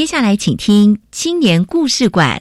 [0.00, 2.40] 接下来，请听青年故事馆。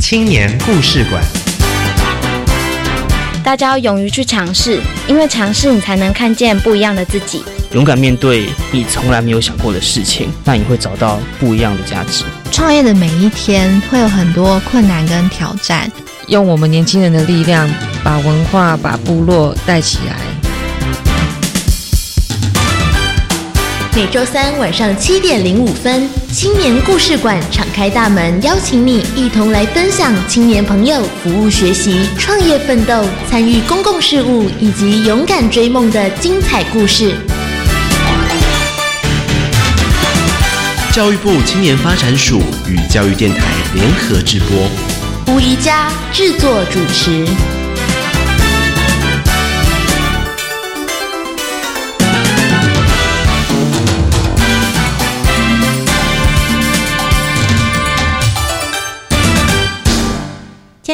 [0.00, 1.22] 青年故事馆，
[3.44, 7.44] 大家要勇于去尝试，因为尝试你才能看见不一样的自己。
[7.70, 12.24] 勇敢面对你从来没有想过的事情，那你会找到不一样的价值。
[12.50, 15.88] 创业的每一天会有很多困难跟挑战，
[16.26, 17.72] 用我们年轻人的力量，
[18.02, 20.16] 把文化、把部落带起来。
[23.96, 37.14] 每周三晚上七点零五分，青年故事馆敞开大门，邀请你一同来分享青年朋友服务学习、创业奋斗、参与公共事务以及勇敢追梦的精彩故事。
[40.92, 47.24] 教育部青年发展署与教育电台联合直播，吴怡佳制作主持。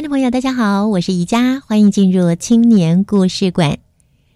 [0.01, 3.77] 爱的朋友，大家好，我是宜佳，欢迎进入青年故事馆。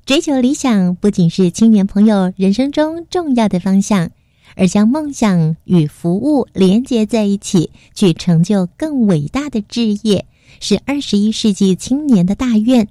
[0.05, 4.11] 追求理想不仅是青年朋友人生中重要的方向。
[4.57, 10.27] 而将梦想与服务连接在一起，去成就更伟大的志业，
[10.61, 12.87] 是二十一世纪青年的大愿。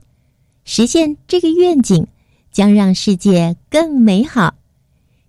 [0.65, 2.07] 实现这个愿景，
[2.51, 4.55] 将让世界更美好。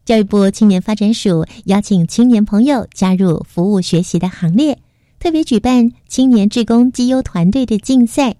[0.06, 4.78] 教育部青年发展署邀请青年朋友加入服务学习的行列，
[5.24, 8.36] 特别举办青年志工绩优团队的竞赛，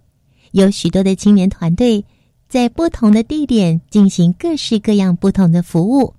[0.51, 2.05] 有许多的青年团队
[2.47, 6.13] 在不同的地点进行各式各样不同的服务。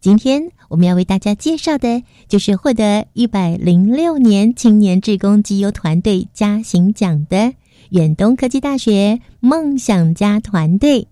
[0.00, 7.54] 今天我们要为大家介绍的，就是获得一百零六年青年志工绩优团队嘉行奖的
[7.90, 11.06] 远东科技大学梦想家团队。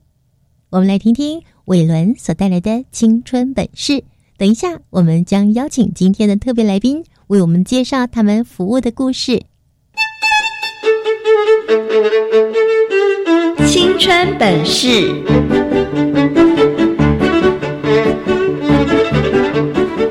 [0.70, 4.02] 我们来听听伟伦所带来的青春本事。
[4.36, 9.42] 等一下，我们将邀请今天的特别来宾为我们介绍他们服务的故事。
[13.66, 15.12] 青春本事。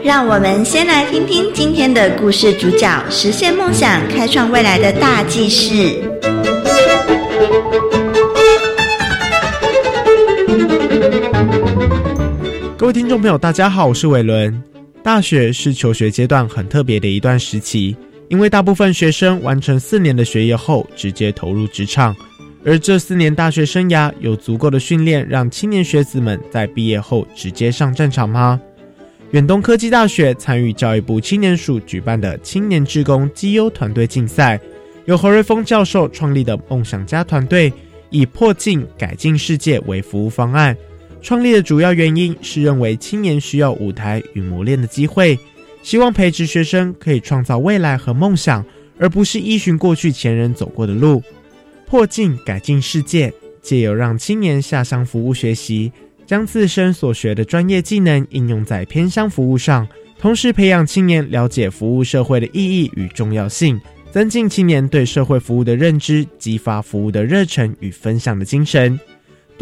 [0.03, 6.03] 让我们先来听听今天的故事主角实现梦想、开创未来的大记事。
[12.77, 14.72] 各位听众朋友，大家好，我是伟伦。
[15.03, 17.93] 大学是求学阶段很特别的一段时期，
[18.29, 22.15] 因为大部分学生完成四年的学业后直接投入职场，
[22.63, 28.59] 而这四年大学生涯有足够的训练，让青年学子们在毕业后直接上战场吗？
[29.31, 34.57] 远东科技大学参与教育部青年署举办的青年职工绩优团队竞赛，
[35.03, 37.73] 由何瑞峰教授创立的梦想家团队，
[38.09, 40.77] 以破镜改进世界为服务方案。
[41.23, 45.39] 创立的主要原因是认为青年需要舞台与磨练的机会，
[45.81, 48.63] 希望培植学生可以创造未来和梦想，
[48.99, 51.23] 而不是依循过去前人走过的路。
[51.87, 55.91] 破镜改进世界，借由让青年下乡服务学习。
[56.25, 59.85] 将自身所学的专业技能应用在偏乡服务上，
[60.17, 63.79] 同时培养青年了解服务社会的意义与重要性，
[64.09, 68.97] 增进青年对社会服务的认知，激发服务的热忱与分享的精神。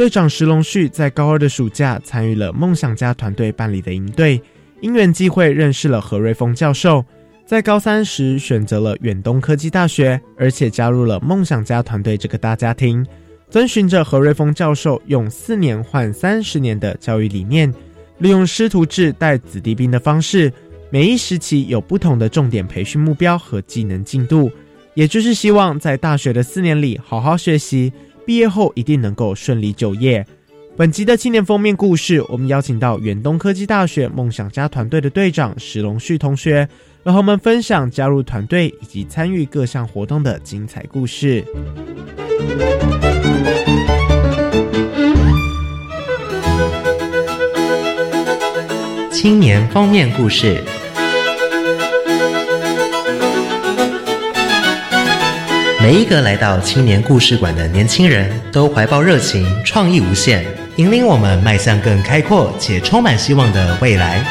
[0.02, 4.42] 队长石龙旭在高二的暑假参与了梦想家团队办理的营队，
[4.80, 7.06] 因缘际会认识了何瑞峰教授，
[7.46, 13.06] 在高三时选择了远东科技大学，而且加入了梦想家团队这个大家庭。
[13.52, 17.72] 遵循着何瑞峰教授用四年换三十年的教育理念，
[18.18, 20.52] 利用师徒制带子弟兵的方式，
[20.90, 24.52] 每一时期有不同的重点培训目标和技能进度，
[24.96, 27.94] 也就是希望在大学的四年里好好学习，
[28.26, 30.26] 毕业后一定能够顺利就业。
[30.78, 36.68] 本集的青年封面故事，我们邀请到远东科技大学梦想家团队的队长石龙旭同学，
[37.04, 41.44] 和我们分享加入团队以及参与各项活动的精彩故事。
[49.12, 50.64] 青年封面故事。
[55.82, 60.46] 每一个来到青年故事馆的年轻人都怀抱热情，创意无限，
[60.76, 64.24] 引领我们迈向更开阔且充满希望的未来。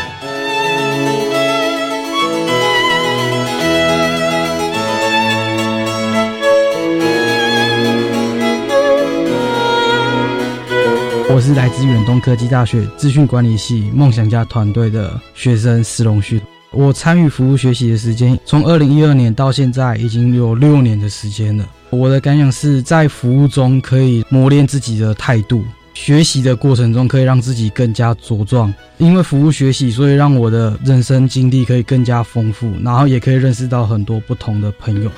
[11.28, 16.40] 我是来自远东科技大学资讯管理系梦想家团队的学生石龙旭。
[16.72, 21.68] 我参与服务学习的时间，从二零一二年到现在已经有六年的时间了。
[21.90, 25.64] 我的感想是在服务中可以磨练自己的态度，
[25.94, 28.72] 学习的过程中可以让自己更加茁壮。
[28.98, 35.10] 因为服务学习，所以让我的人生经历可以更加丰富，然后也可以认识到很多不同的朋友。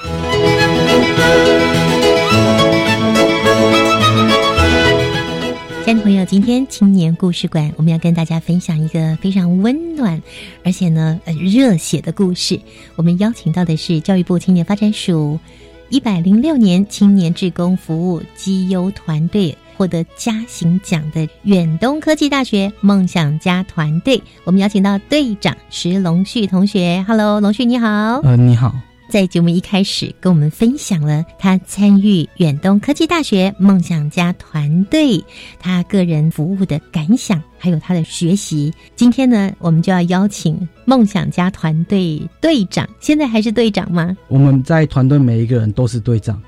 [6.00, 10.20] 朋友，今天青年故事馆，我们要跟大家分享一个非常温暖，
[10.64, 12.58] 而且呢，呃，热血的故事。
[12.96, 15.38] 我们邀请到的是教育部青年发展署
[15.90, 19.56] 一百零六年青年志工服务绩优团队。
[19.74, 27.04] 获得嘉行奖的远东科技大学梦想家团队，我们邀请到队长石龙旭同学。
[27.08, 27.88] Hello，龙旭你好。
[28.22, 28.72] 呃，你好。
[29.12, 35.22] 在节目一开始，跟我们分享了他参与远东科技大学梦想家团队
[35.60, 38.72] 他个人服务的感想，还有他的学习。
[38.96, 44.16] 今天呢，我们就要邀请梦想家团队队长，现在还是队长吗？
[44.28, 46.42] 我们在团队每一个人都是队长。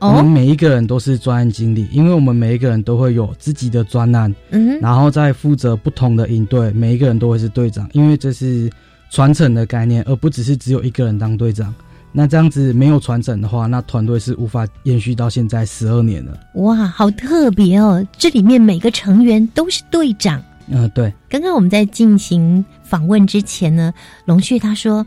[0.00, 8.70] 我们每一个人都是专案经理，因为我们每一个人都会有自己的专案，嗯，然后再负责不同的营队，每一个人都会是队长，因为这是
[9.10, 11.74] 传承的概念，而不只是只有一个人当队长。
[12.12, 16.38] 那这样子没有传承的话，那团队是无法延续到现在十二年了。
[16.54, 18.06] 哇，好特别哦！
[18.18, 20.42] 这里面每个成员都是队长。
[20.68, 21.12] 嗯，对。
[21.28, 23.92] 刚刚我们在进行访问之前呢，
[24.24, 25.06] 龙旭他说。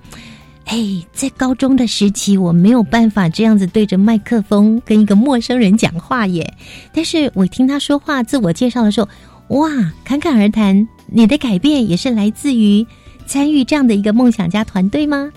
[0.65, 6.53] 哎，在高中的时期，我没有办法这样子对着麦克风跟一个陌生人讲话耶。
[6.93, 9.09] 但是我听他说话、自我介绍的时候，
[9.49, 9.69] 哇，
[10.05, 10.87] 侃侃而谈。
[11.07, 12.87] 你的改变也是来自于
[13.25, 15.29] 参与这样的一个梦想家团队吗？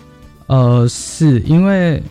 [0.46, 2.02] 呃，是因为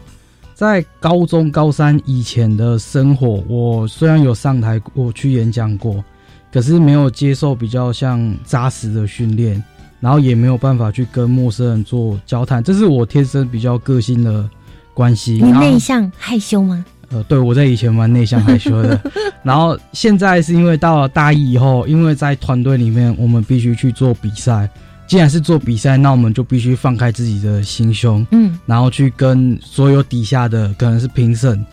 [0.53, 6.03] 在高中高三以前的生活，我虽然有上台我去演讲过，
[6.51, 9.63] 可是没有接受比较像扎实的训练。
[10.01, 14.47] 然后也没有办法去跟陌生人做交谈，这是我天生比较个性的
[14.93, 15.39] 关系。
[15.41, 16.85] 你内向害羞吗？
[17.09, 19.01] 呃，对，我在以前蛮内向害羞的。
[19.41, 24.69] 然后现在是因为到了大一以后，因为在团队里面，我们必须去做比赛。
[25.07, 31.65] 既然是做比赛，那我们就必须放开自己的心胸，嗯，然后去跟所有底下的可能是评审、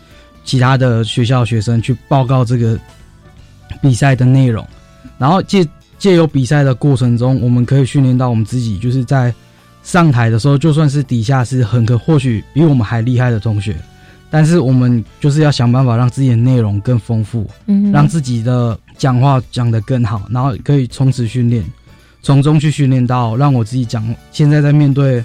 [0.43, 2.79] 其他的学校学生去报告这个
[3.81, 4.65] 比赛的内容，
[5.17, 5.67] 然后借。
[5.99, 9.33] 借由比赛的过程中，我们可以训练到我们自己，就是在
[9.83, 13.73] 上台的时候，就算是底下是很可或许比我们还厉害的同学，
[14.29, 21.63] 但是我们就是要想办法让自己的内容更丰富，嗯，让自己的讲话讲得更好，然后可以充实训练，
[22.23, 25.23] 从中去训练到让我自己讲，现在在面对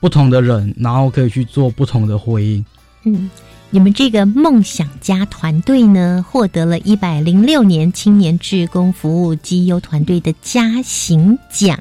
[0.00, 2.64] 不同的人，然后可以去做不同的回应，
[3.04, 3.28] 嗯。
[3.68, 11.76] 你们这个梦想家团队呢，获得了一百零六年青年志工服务绩优团队的嘉行奖。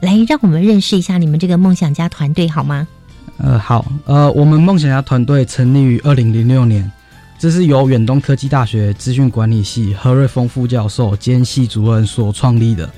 [0.00, 2.88] 来，让我们认识一下你们这个梦想家团队好吗？
[3.36, 6.90] 呃，好，呃，我们梦想家团队成立于二零零六年，
[7.38, 12.90] 这是由远东科技大学资讯管理系何瑞峰副教授兼系主任所创立的。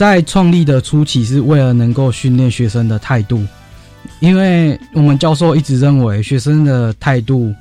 [0.00, 3.44] 在创立的初期，是为了能够训练学生的态度。
[4.20, 7.54] 因为我们教授一直认为，学生的态度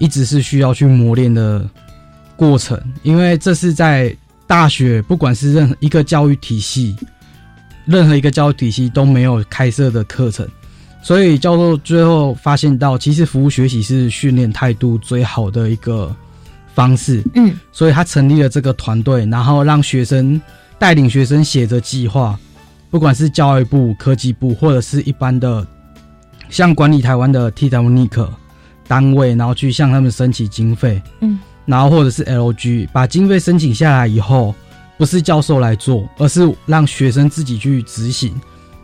[0.00, 1.64] 一直是需要去磨练的
[2.34, 4.12] 过程，因为这是在
[4.44, 6.96] 大学，不管是任何一个教育体系，
[7.84, 10.44] 任何一个教育体系都没有开设的课程，
[11.00, 16.12] 所以教授最后发现到，其实服务学习是训练态度最好的一个
[16.74, 17.22] 方式。
[17.36, 20.42] 嗯，所以他成立了这个团队，然后让学生
[20.84, 22.38] 带领学生写着计划，
[22.90, 25.66] 不管是教育部、科技部或者是一般的。
[26.50, 28.22] 像管理台湾的 T W N I C
[28.86, 34.54] 单位，然后去向他们申请经费，嗯，然后或者是 L G 把经费申请下来以后，
[34.98, 38.38] 不是教授来做，而是让学生自己去执行。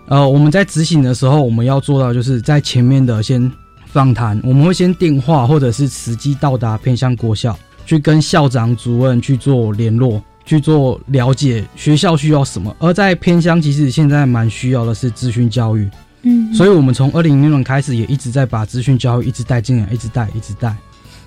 [0.07, 3.53] 呃，我们在执行的时候，我们要做到就是在前面的先
[3.85, 7.55] 访谈，我们会先电话或者是实际到达偏向国校，
[7.85, 12.75] 去跟校长、主任去做联络，去做了解学校需要什么。
[12.79, 15.89] 而在偏乡，其实现在蛮需要的是资讯教育。
[16.23, 20.77] 嗯，所以我们从二零零六年开始，也一直在把资讯教育一直带进来，一直带，一直带，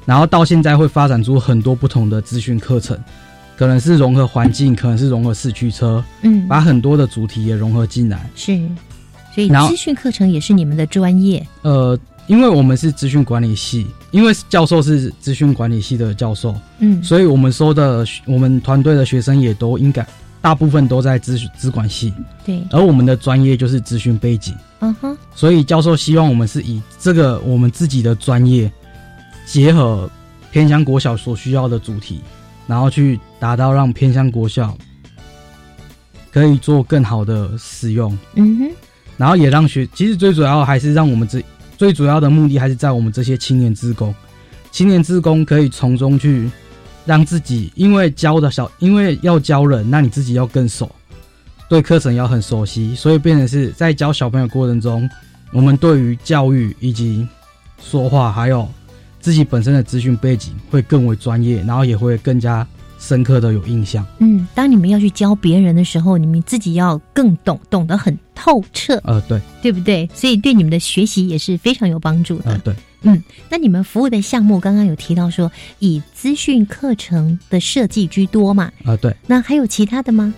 [0.06, 2.96] 然后到现在会发展出很多不同的资讯课程，
[3.58, 8.30] 可能是融合环境，可能是融合四驱车，嗯，把很多的主题也融合进来。
[8.36, 8.56] 是，
[9.34, 11.44] 所以资讯课程也是你们的专业。
[11.64, 20.06] 呃，因为我们是资讯管理系，因为教授是资讯管理系的教授，嗯，所以我们收的我们团队的学生也都应该
[20.42, 22.14] 大部分都在资资管系，
[22.46, 24.56] 对，而我们的专业就是资讯背景。
[24.80, 28.72] 嗯哼，所以教授希望我们是以这个我们自己的专业，
[29.46, 30.10] 结合
[30.52, 32.22] 偏乡国小所需要的主题，
[32.68, 34.78] 然后去达到让偏乡国小
[36.32, 38.18] 可以做更好的使用。
[38.36, 38.72] 嗯哼，
[39.16, 41.42] 然后也让学，其实最主要还是让我们这
[41.78, 44.14] 最主要的目的还是在我们这些青年职工，
[44.72, 46.50] 青年职工可以从中去
[47.06, 50.90] 让自己因为教的小，因为要教人，那你自己要更熟，
[51.68, 55.10] 对课程要很熟悉，所以变成是在教小朋友过程中，
[55.52, 57.28] 我们对于教育以及
[57.82, 58.68] 说话还有
[59.20, 62.66] 自己本身的资讯背景会更为专业，然后也会更加
[63.04, 64.06] 深刻的有印象。
[64.20, 68.96] 嗯，当你们要去教别人的时候，你们自己要更懂，懂得很透彻。
[69.04, 70.10] 呃，对，对不对？
[70.14, 72.52] 所以对你们的学习也是非常有帮助的。
[72.52, 78.72] 呃，对，嗯，那你们服务的项目刚刚有提到说以资讯课程的设计居多嘛？
[78.86, 79.14] 啊、对。
[79.28, 80.34] 那还有其他的吗？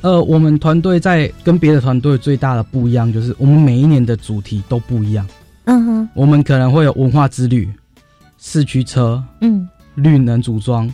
[0.00, 5.28] 呃，我们团队在跟别的团队最大的不一样，就是我们每一年的主题都不一样。
[5.64, 7.68] 嗯哼，我们可能会有文化之旅、
[8.38, 10.92] 四驱车、嗯绿能组装，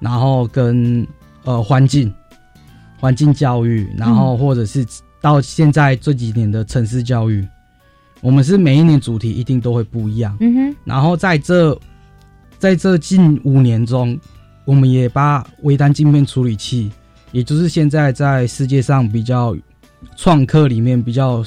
[0.00, 1.06] 然后跟
[1.44, 2.12] 呃环境、
[3.00, 4.86] 环境教育，然后或者是
[5.20, 7.46] 到现在这几年的城市教育，
[8.20, 10.36] 我们是每一年主题一定都会不一样。
[10.40, 11.78] 嗯哼，然后在这
[12.58, 14.18] 在这近五年中，
[14.64, 16.90] 我们也把微单镜片处理器，
[17.32, 19.56] 也就是现在在世界上比较
[20.16, 21.42] 创客里面比较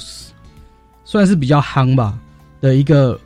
[1.04, 2.18] 算是比较夯吧
[2.60, 3.18] 的一个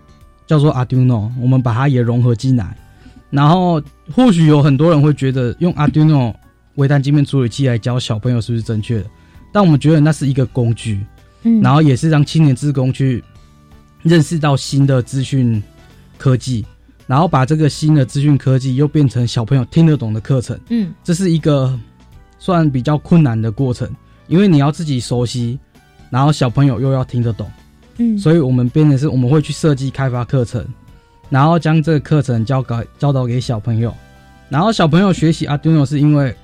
[0.47, 2.76] 叫做 Arduino，我们把它也融合进来。
[3.30, 6.35] 然后或许有很多人会觉得用 Arduino
[6.76, 9.06] 微单镜片处理器来教小朋友是不是正确的？
[9.52, 11.00] 但我们觉得那是一个工具，
[11.42, 13.23] 嗯，然后也是让青年志工去
[14.02, 15.62] 认识到新的资讯
[16.18, 16.64] 科技，
[17.06, 20.59] 然后把这个新的资讯科技又变成小朋友听得懂的课程。
[20.68, 21.78] 嗯，这是一个
[22.38, 23.88] 算比较困难的过程，
[24.28, 25.59] 因为你要自己熟悉，
[26.11, 27.50] 然后小朋友又要听得懂。
[27.97, 30.62] 嗯，所以我们变的是我们会去设计开发课程，
[31.28, 33.92] 然后将这个课程教给教导给小朋友，
[34.49, 36.35] 然后小朋友学习 Arduino 是因为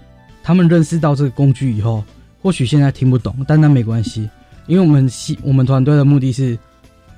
[0.43, 2.03] 他们认识到这个工具以后，
[2.43, 4.29] 或许现在听不懂，但那没关系，
[4.67, 6.59] 因为我们希我们团队的目的是，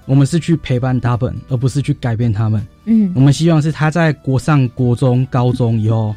[0.05, 2.67] 我们是去陪伴他们，而不是去改变他们。
[2.85, 6.15] 嗯我们希望是他在国上、国中、高中以后，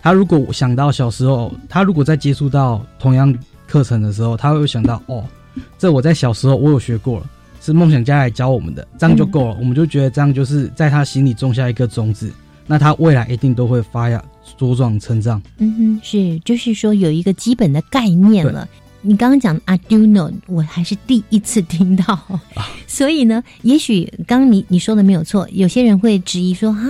[0.00, 3.34] 他如果想到小时候，他如果在接触到同样
[3.66, 5.24] 课程的时候，他会想到哦，
[5.76, 7.26] 这我在小时候我有学过了，
[7.64, 9.56] 是梦想家来教我们的，这样就够了。
[9.58, 12.30] 我们就觉得这样就是在他心里种下一个种子，
[12.66, 14.22] 那他未来一定都会发芽、
[14.58, 15.42] 茁壮、成长。
[15.56, 18.68] 嗯哼，是，就是说有一个基本的概念了。
[19.00, 22.18] 你刚刚讲 Arduino，我还是第一次听到，
[22.86, 26.88] 所以呢，也许刚刚你你说的没有错，有些人会质疑说啊，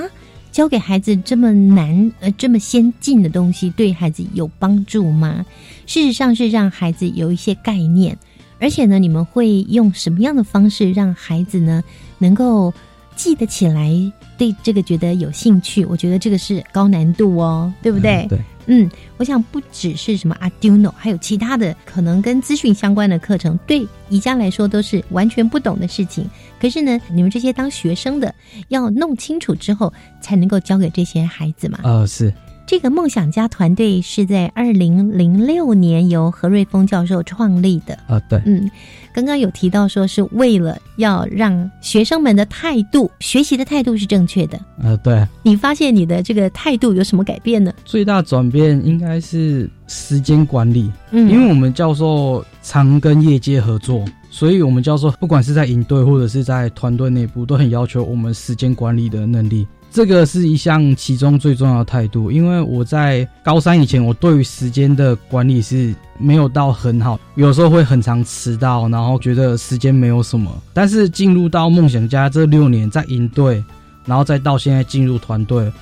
[0.53, 5.45] 教给孩子这么难呃这么先进的东西，对孩子有帮助吗？
[5.87, 8.17] 事实上是让孩子有一些概念，
[8.61, 11.83] 而且呢，你们会用什么样的方式让孩子呢
[12.19, 12.73] 能够
[13.17, 13.91] 记得起来，
[14.37, 15.85] 对这个觉得有兴趣？
[15.85, 18.25] 我觉得这个是高难度哦，对不对？
[18.25, 18.39] 嗯对。
[18.67, 26.27] 嗯，我想不只是什么 Arduino，还有其他的可能跟资讯相关的课程，对宜家来说都是完全不懂的事情。
[26.59, 28.35] 可是呢，你们这些当学生的
[28.69, 29.93] 要弄清楚之后，
[30.23, 31.81] 才能够教给这些孩子嘛。
[31.85, 32.33] 哦，是
[32.67, 37.95] 这个梦想家团队是在二零零六年由何瑞峰教授创立的。
[38.07, 38.71] 啊、对，嗯，
[39.13, 44.59] 刚刚有提到说是为了要让学生们的态度、学习的态度是正确的。
[44.83, 45.27] 呃，对。
[45.43, 47.73] 你发现你的这个态度有什么改变呢？
[47.85, 59.67] 最大转变应该是时间管理，嗯因为我们教授常跟业界合作，所以我们教授不管是在营队或者是在团队内部，都很要求我们时间管理的能力。
[59.95, 70.51] 这个是一项其中最重要的态度，因为我在高三以前，我对于时间的管理是没有到很好，有时候会很常迟到，然后觉得时间没有什么。
[70.73, 73.63] 但是进入到梦想家这六年，在营队，
[74.05, 75.73] 然后再到现在进入团队，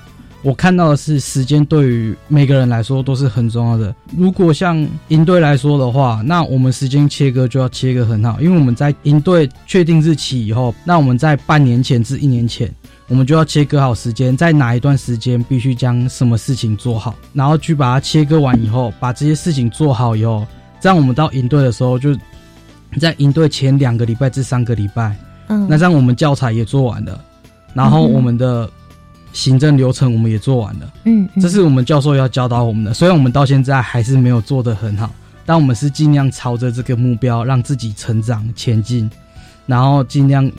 [0.43, 3.95] 我看到的是时间对于每个人来说都是很重要的。
[4.15, 12.71] 如果像营队来说的话，那我们时间切割就要切割很好，因为我们在营队确定日期以后，那我们在半年前至一年前。
[13.13, 20.47] 我们就要切割好时间，在哪一段时间必须将什么事情做好，然后去把它切割完以后，把这些事情做好以后，
[20.81, 22.09] 这样我们到营队的时候，就
[22.99, 25.15] 在营队前两个礼拜至三个礼拜，
[25.47, 27.23] 嗯，那这样我们教材也做完了，
[27.75, 28.67] 然后我们的
[29.31, 32.95] 行政流程我们也做完了，嗯，嗯这是我们教授要教导我们的。
[32.95, 35.13] 虽然我们到现在还是没有做得很好，
[35.45, 39.07] 但我们是尽量朝着这个目标让自己成长前进，
[39.67, 40.51] 然后尽量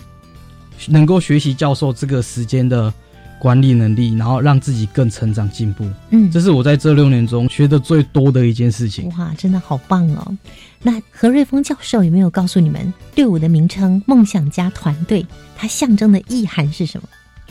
[0.89, 2.93] 能够学习教授这个时间的
[3.39, 5.87] 管理能力，然后让自己更成长进步。
[6.11, 9.09] 嗯这是我在这六年中学的最多的一件事情。
[9.19, 10.37] 哇，真的好棒哦！
[10.83, 15.27] 那何瑞峰教授有没有告诉你们队伍的名称“梦想家团队”
[15.57, 17.09] 它象征的意涵是什么？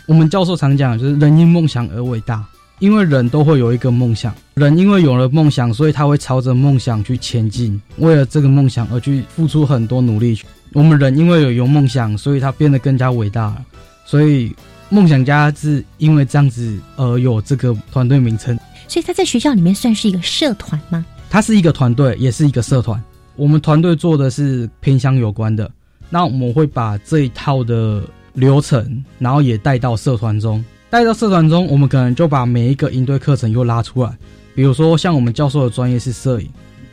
[0.07, 2.43] 我们教授常讲，就是人因梦想而伟大，
[2.79, 10.39] 因为人都会有一个梦想，人因为有了梦想，所以他会朝着梦想去前进，为了这个梦想而去付出很多努力。
[10.73, 13.65] 我们人因为有有梦想，所以他变得更加伟大了。
[14.05, 14.53] 所以
[14.89, 18.57] 梦想家是因为这样子而有这个团队名称。
[18.87, 21.05] 所以他在学校里面算是一个社团吗？
[21.29, 23.01] 他是一个团队，也是一个社团。
[23.35, 25.69] 我们团队做的是偏乡有关的，
[26.09, 28.03] 那我们会把这一套的
[28.33, 30.63] 流程，然后也带到社团中。
[30.89, 34.15] 带到社团中，我们可能就把每一个应对课程又拉出来。
[34.53, 36.47] 比如说，像我们教授的专业是摄影，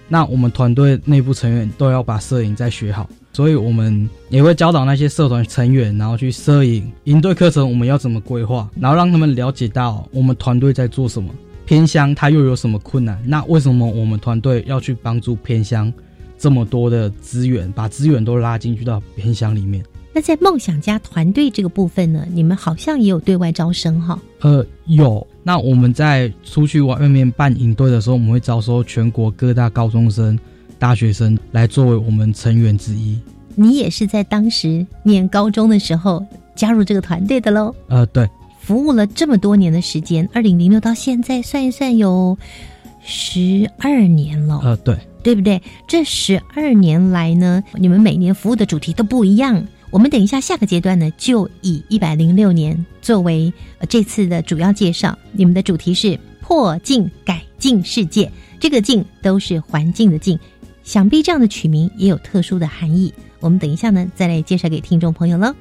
[0.08, 11.32] 那我们团队内部成员都要把摄影再学好，所以我们也会教导那些社团成员，然后去摄影营队课程我们要怎么规划，然后让他们了解到我们团队在做什么。
[11.64, 13.16] 偏乡它又有什么困难？
[13.25, 15.92] 那为什么我们团队要去帮助偏乡
[16.37, 19.84] 这么多的资源，把资源都拉进去到偏乡里面？
[20.12, 24.20] 那在梦想家团队这个部分呢，你们好像也有对外招生哈？
[24.40, 25.25] 呃，有。
[25.44, 30.37] 那我们在出去外面办营队的时候，我们会招收全国各大高中生、
[30.80, 33.16] 大学生来作为我们成员之一。
[33.54, 36.25] 你也是在当时念高中的时候
[36.56, 37.72] 加入这个团队的喽？
[37.88, 38.28] 呃，对。
[38.58, 42.38] 服务了这么多年的时间，二零零六到现在算一算有
[43.02, 44.60] 十二年了。
[44.62, 45.60] 呃，对，对不对？
[45.88, 49.66] 这十二年来呢，你们每年服务的主题都不一样。
[49.90, 53.52] 我们等一下下个阶段呢，就以一百零六年作为
[53.88, 55.18] 这次的主要介绍。
[55.32, 60.38] 你们的主题是破镜改进世界，这个“镜”都是环境的“镜”，
[60.82, 63.12] 想必这样的取名也有特殊的含义。
[63.40, 65.54] 我们等一下呢，再来介绍给听众朋友喽。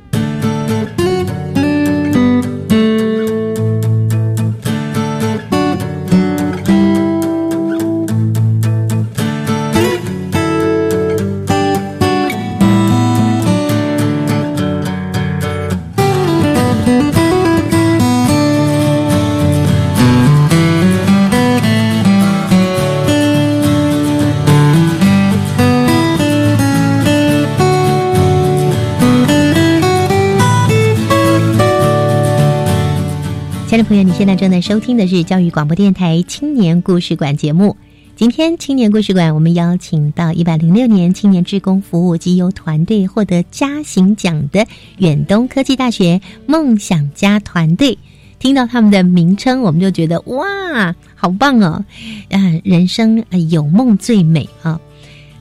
[33.89, 37.75] 朋友，你现在正在收听的是教育广播电台青年故事馆节目。
[38.15, 44.67] 今天青年故事馆，我们邀请到一百零六年青年志工服务绩优团队获得嘉行奖的
[44.99, 47.97] 远东科技大学梦想家团队。
[48.37, 51.83] 听到他们的名称，我们就觉得哇，好棒哦！
[52.29, 54.79] 啊，人生有梦最美啊。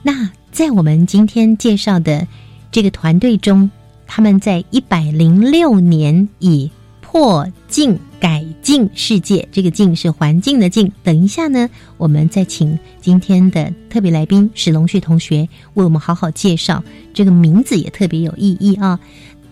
[0.01, 2.27] 那在我们今天介绍的
[2.71, 3.69] 这个团队中，
[4.07, 6.71] 他们在一百零六年以
[7.11, 7.97] 破镜。
[8.19, 10.91] 改进世界，这个“境”是环境的“境”。
[11.01, 18.99] 等一下呢，我们再请今天的特别来宾史龙旭同学为我们好好介绍这个名字，也特别有意义啊！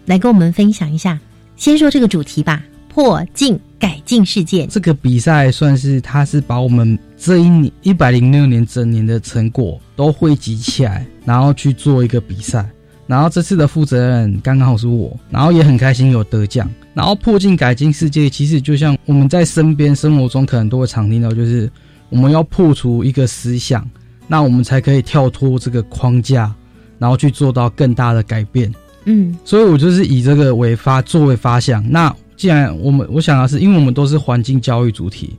[0.05, 1.17] 来跟我们分享一下。
[1.55, 2.61] 先说这个主题吧
[2.93, 12.69] ，“破镜改进世界”这个比赛算是它是把我们这一年一百零六年整年的成果都汇集起来，然后去做一个比赛。
[13.07, 16.69] 然后这次的负责人刚刚好是我，然后也很开心有得奖。
[16.93, 21.71] 然后破镜改进世界，其实就像我们在身边生活中可能都会常听到，就是
[22.09, 23.89] 我们要破除一个思想，
[24.27, 26.53] 那我们才可以跳脱这个框架，
[26.99, 28.73] 然后去做到更大的改变。
[29.05, 31.89] 嗯，所以我就是以这个为发作为发想。
[31.89, 35.33] 那既然我们我想的是，因为我们都是环境教育主体，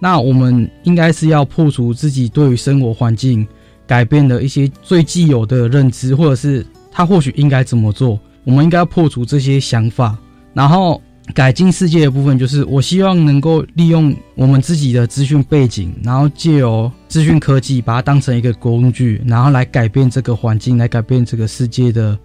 [0.00, 3.46] 那我们应该是要破除自己对于生活环境
[3.86, 10.16] 改变的一些最既有的认知，或者是他或许应该怎么做，我们应该要破除这些想法。
[10.54, 11.00] 然后
[11.34, 22.18] 改进世界的部分，就是我希望能够利用我们自己的资讯背景，然后借由资讯科技，把它当成一个工具，然后来改变这个环境，来改变这个世界的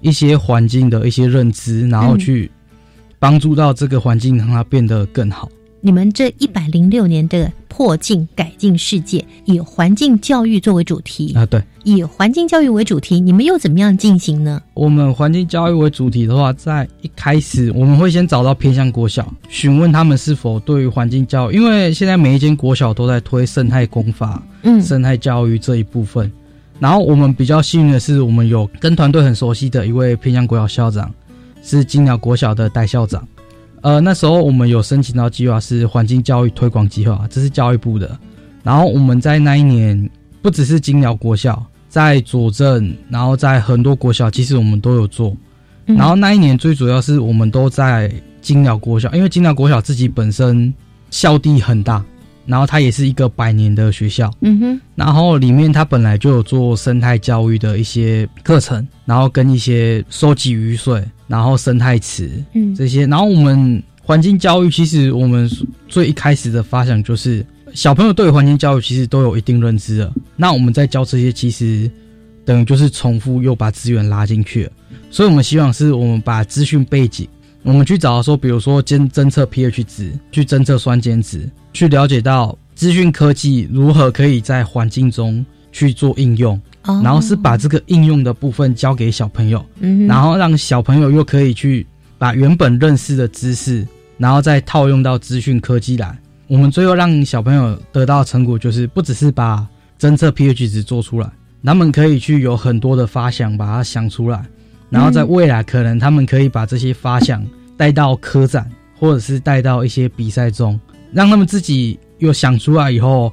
[0.00, 2.50] 一些环境的一些认知，然后去
[3.18, 5.48] 帮助到这个环境，让它变得更好。
[5.86, 14.62] 你们这一百零六年的破镜改进世界，以环境教育作为主题啊，对，以环境教育为主题，你们又怎么样进行呢？
[14.72, 26.32] 我们环境教育为主题的话，在一开始我们会先找到偏向国小，询问他们是否对于环境教育，因为现在每一间国小都在推生态工法，嗯，生态教育这一部分。
[26.78, 31.12] 然后我们比较幸运的是，我们有跟团队很熟悉的一位偏向国小校长，
[31.62, 33.28] 是金鸟国小的代校长。
[33.84, 38.18] 呃，那时候我们有申请到计划是环境教育推广计划，这是教育部的。
[38.62, 45.36] 然后我们在那一年，不只是金鸟国小，在佐镇，然后在很多国小，其实我们都有做。
[45.84, 50.72] 然后那一年最主要是我们都在金鸟国小，因为金鸟国小自己本身
[51.10, 52.02] 校地很大，
[52.46, 54.30] 然后它也是一个百年的学校。
[54.40, 54.80] 嗯哼。
[54.94, 61.02] 然后里面它本来就有做生态教育的一些课程，然后跟一些收集雨水。
[61.26, 65.50] 然后生态池，嗯，这些，然后我们环境教育，其实我们
[65.88, 70.12] 最一开始的发想就是，小朋友对环境教育其实都有一定认知的。
[70.36, 71.90] 那我们在教这些，其实
[72.44, 74.72] 等于就是重复又把资源拉进去了。
[75.10, 77.26] 所以我们希望是我们把资讯背景，
[77.64, 87.00] 我们去找说，比如说监侦测 pH 值，去侦测酸碱值，去了解到资讯科技如何可以在环境中去做应用，哦。
[87.02, 91.86] 然后是把这个应用的部分交给小朋友，嗯然后让小朋友又可以去
[92.18, 93.86] 把原本认识的知识，
[94.18, 96.16] 然后再套用到资讯科技来。
[96.48, 99.66] 我们最后让小朋友得到的成果，就是不只是把
[99.98, 101.30] 侦测 pH 值做出来，
[101.64, 104.44] 他们可以去有很多的发想，把它想出来，
[104.90, 107.44] 然后在未来可能他们可以把这些发想
[107.76, 110.78] 带到科展，或者是带到一些比赛中，
[111.12, 113.32] 让他们自己有想出来以后，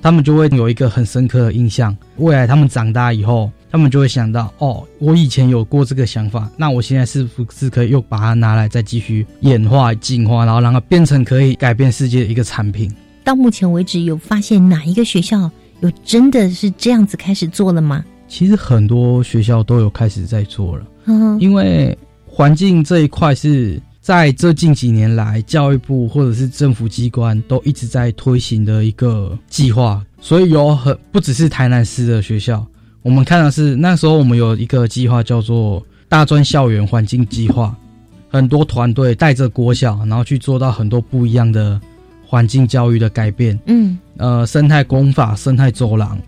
[0.00, 1.96] 他们就会有一个很深刻的印象。
[2.16, 12.92] 未来他们长大以后，他们就会想到，哦，我以前有过这个想法，那我现在是不是可以又把它拿来再继续演化、进化，然后让它变成可以改变世界的一个产品？
[13.24, 18.04] 到目前为止有发现哪一个学校有真的是这样子开始做了吗？
[18.30, 32.64] 其实很多学校都有开始在做了，嗯因为环境这一块是在这近几年来，教育部或者是政府机关都一直在推行的一个计划，所以有很不只是台南市的学校，
[33.02, 37.76] 我们看的是那时候我们有一个计划叫做大专校园环境计划，
[38.30, 41.80] 很多团队带着国小，然后去做到很多不一样的
[42.24, 43.98] 环境教育的改变，嗯。
[44.16, 46.18] 呃，生态工法、生态走廊，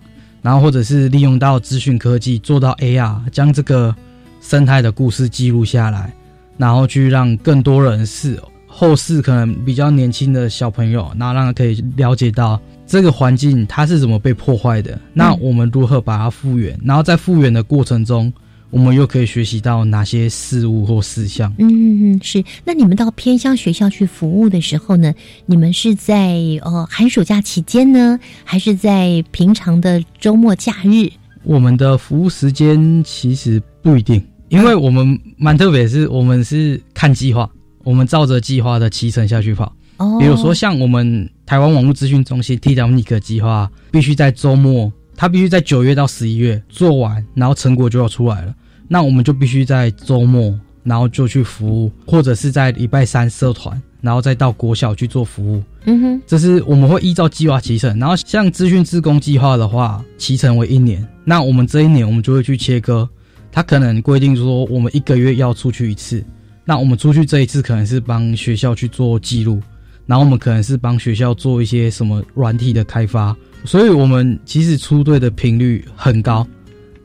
[0.43, 3.95] 然后或者是利用到资讯科技做到 AR，将这个
[4.41, 6.13] 生态的故事记录下来，
[6.59, 18.33] 然后去让更多人是后世可能比较年轻的小朋友，然后让他可以了解到这个环境它是怎么被破坏的，那我们如何把它复原，然后在复原的过程中，
[18.73, 21.55] 我们又可以学习到哪些事物或事项。
[21.59, 22.43] 嗯嗯，是。
[22.65, 25.13] 那你们到偏乡学校去服务的时候呢，
[25.45, 31.11] 你们是在呃寒暑假期间呢，还是在平常的周末假日？
[31.45, 37.51] 我们的服务时间其实不一定，因为我们蛮特别，是我们是看计划，
[37.85, 39.67] 我们照着计划的骑程下去跑。
[39.99, 48.55] 哦比如说像我们台湾网络资讯中心 TWNIC 计划，必须在周末，它必须在九月到十一月做完，然后成果就要出来了。
[48.93, 55.63] 那我们就必须在周末，然后就去服务，或者是在礼拜三社团，然后再到国小去做服务。
[55.87, 61.03] 嗯哼，这是我们会依照计划期程，然后像资讯自工计划的话，期程为一年。
[61.25, 63.09] 那我们这一年我们就会去切割，
[63.51, 66.23] 他可能规定说我们一个月要出去一次，
[66.63, 69.59] 那我们出去这一次可能是帮学校去做记录，
[70.05, 76.47] 然后我们可能是帮学校做一些什么软体的开发，所以我们其实出队的频率很高，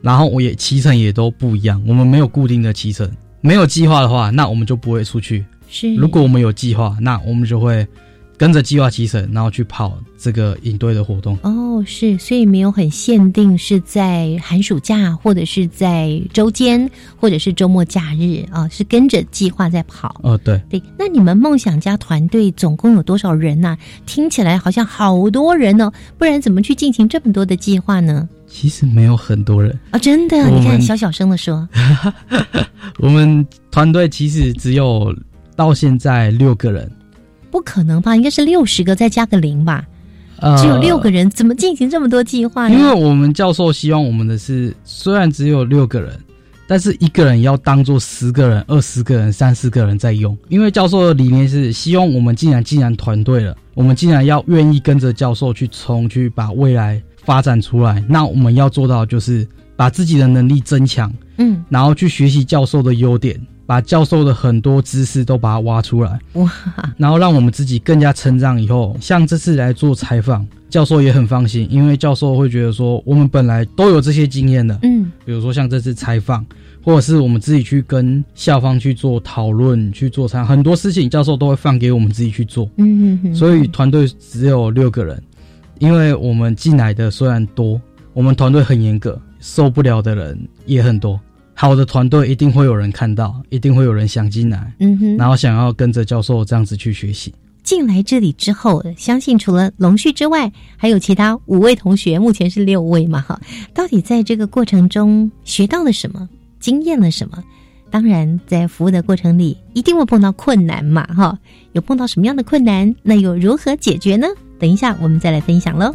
[0.00, 5.44] 然后我也骑程也都不一样，我们没有固定的骑程，没有计划的话，那我们就不会出去。
[5.68, 7.86] 是如果我们有计划，那我们就会
[8.38, 11.36] 跟着计划提成，然后去跑这个营队的活动。
[11.42, 20.20] 哦，是，所以没有很限定是在寒暑假，或者是在周间，或者是周末假日啊，是跟着计划在跑。
[20.22, 28.28] 哦，对，对，那你们梦想家团队总共有多少人呐、听起来好像好多人哦，不然怎么去进行这么多的计划呢？
[28.46, 31.68] 其实没有很多人，啊、真的，你看小小声的说，
[32.98, 35.14] 我们团队其实只有
[35.54, 36.90] 到现在六个人，
[37.50, 38.14] 不可能吧？
[38.14, 39.86] 应该是六十个再加个零吧？
[40.40, 42.74] 呃只有六个人，怎么进行这么多计划呢？
[42.74, 46.16] 因为我们教授希望我们的是，虽然只有六个人，
[46.68, 50.36] 但是一个人要当做十个人、二十个人、三十个人在用。
[50.48, 66.50] 因为教授的理念是希望我们既然既然团队了，我们既然要愿意跟着教授去冲，去把未来发展出来，那我们要做到就是把自己的能力增强，嗯，然后去学习教授的优点，把教授的很多知识都把它挖出来，哇，
[66.96, 68.58] 然后让我们自己更加成长。
[68.58, 76.46] 以后像这次来做采访，教授也很放心，因为教授会觉得说，我们本来都有这些经验的，嗯，比如说像这次采访，
[76.82, 82.64] 或者是我们自己去跟校方去做讨论、去做参，很多事情教授都会放给我们自己去做。
[82.78, 85.22] 嗯嗯嗯，所以团队只有六个人，
[85.78, 87.78] 因为我们进来的虽然多，
[88.14, 91.20] 我们团队很严格，受不了的人也很多。
[91.60, 97.34] 好的团队一定会有人看到，一定会有人想进来，嗯哼，然后想要跟着教授这样子去学习。
[97.64, 103.40] 进来这里之后，相信除了龙旭之外，还有其他五位同学，目前是六位嘛，哈。
[103.74, 106.28] 到底在这个过程中学到了什么，
[106.60, 107.42] 经验了什么？
[107.90, 111.36] 当然，在服务的过程里，一定会碰到困难嘛，哈。
[111.72, 112.94] 有碰到什么样的困难？
[113.02, 114.28] 那又如何解决呢？
[114.60, 115.92] 等一下我们再来分享喽。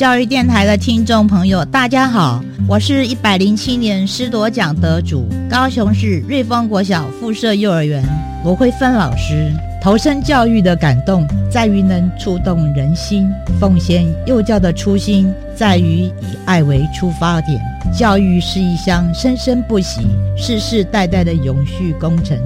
[0.00, 8.02] 教育电台的听众朋友，大家好，我是一百零七年师铎奖得主，高雄市瑞丰国小附设幼儿园
[8.42, 9.52] 罗慧芬老师。
[9.82, 13.26] 投身教育的感动，在于能触动人心；
[13.60, 17.60] 奉献幼教的初心，在于以爱为出发点。
[17.94, 20.00] 教育是一项生生不息、
[20.34, 22.38] 世世代代的永续工程，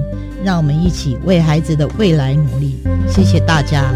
[0.43, 2.83] 让我们一起为孩子的未来努力。
[3.07, 3.95] 谢谢大家。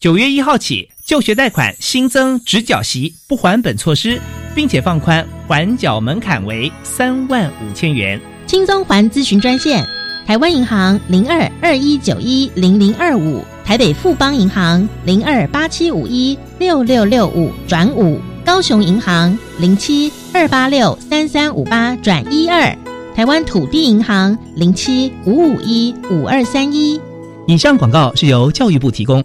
[0.00, 4.18] 九月一号起，就学贷款新增直缴息不还本措施，
[4.54, 8.18] 并且放宽还缴门槛为三万五千元。
[8.46, 9.86] 轻松还咨询专线。
[10.26, 22.74] 台湾银行零二二一九一零零二五，台北富邦银行零二八七五一六六六五转五，高雄银行零七二八六三三五八转一二，
[23.14, 26.98] 台湾土地银行零七五五一五二三一。
[27.46, 29.22] 以上广告是由教育部提供。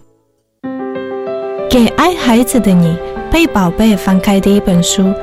[1.75, 2.95] 给爱孩子的你，
[3.29, 5.13] 被宝贝翻开的一本书，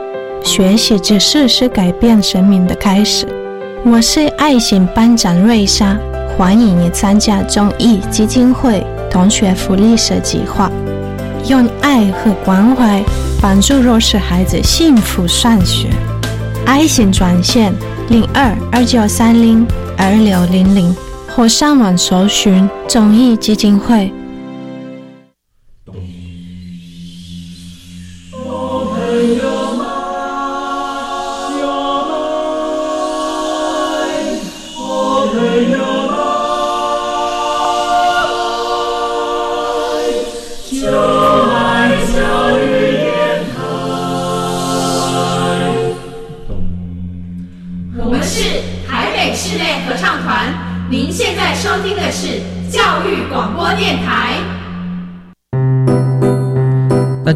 [0.45, 3.27] 学习知识是改变生命的开始。
[3.87, 5.97] 我是爱心班长瑞莎，
[6.37, 10.71] 欢迎你参加中艺基金会同学福利社计划，
[11.49, 13.03] 用爱和关怀
[13.41, 15.89] 帮助弱势孩子幸福上学。
[16.67, 17.73] 爱心专线
[18.11, 20.95] 零二二九三零二六零零，
[21.35, 24.13] 或上网搜寻中艺基金会。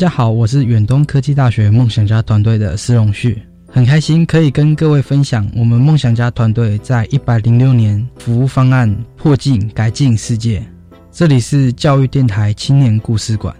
[0.06, 10.64] 大家好，我是远东科技大学梦想家团队的施荣旭，很开心可以跟各位分享我们梦想家团队在一百零六年服务方案破镜改进世界。
[11.10, 13.52] 这里是教育电台青年故事馆。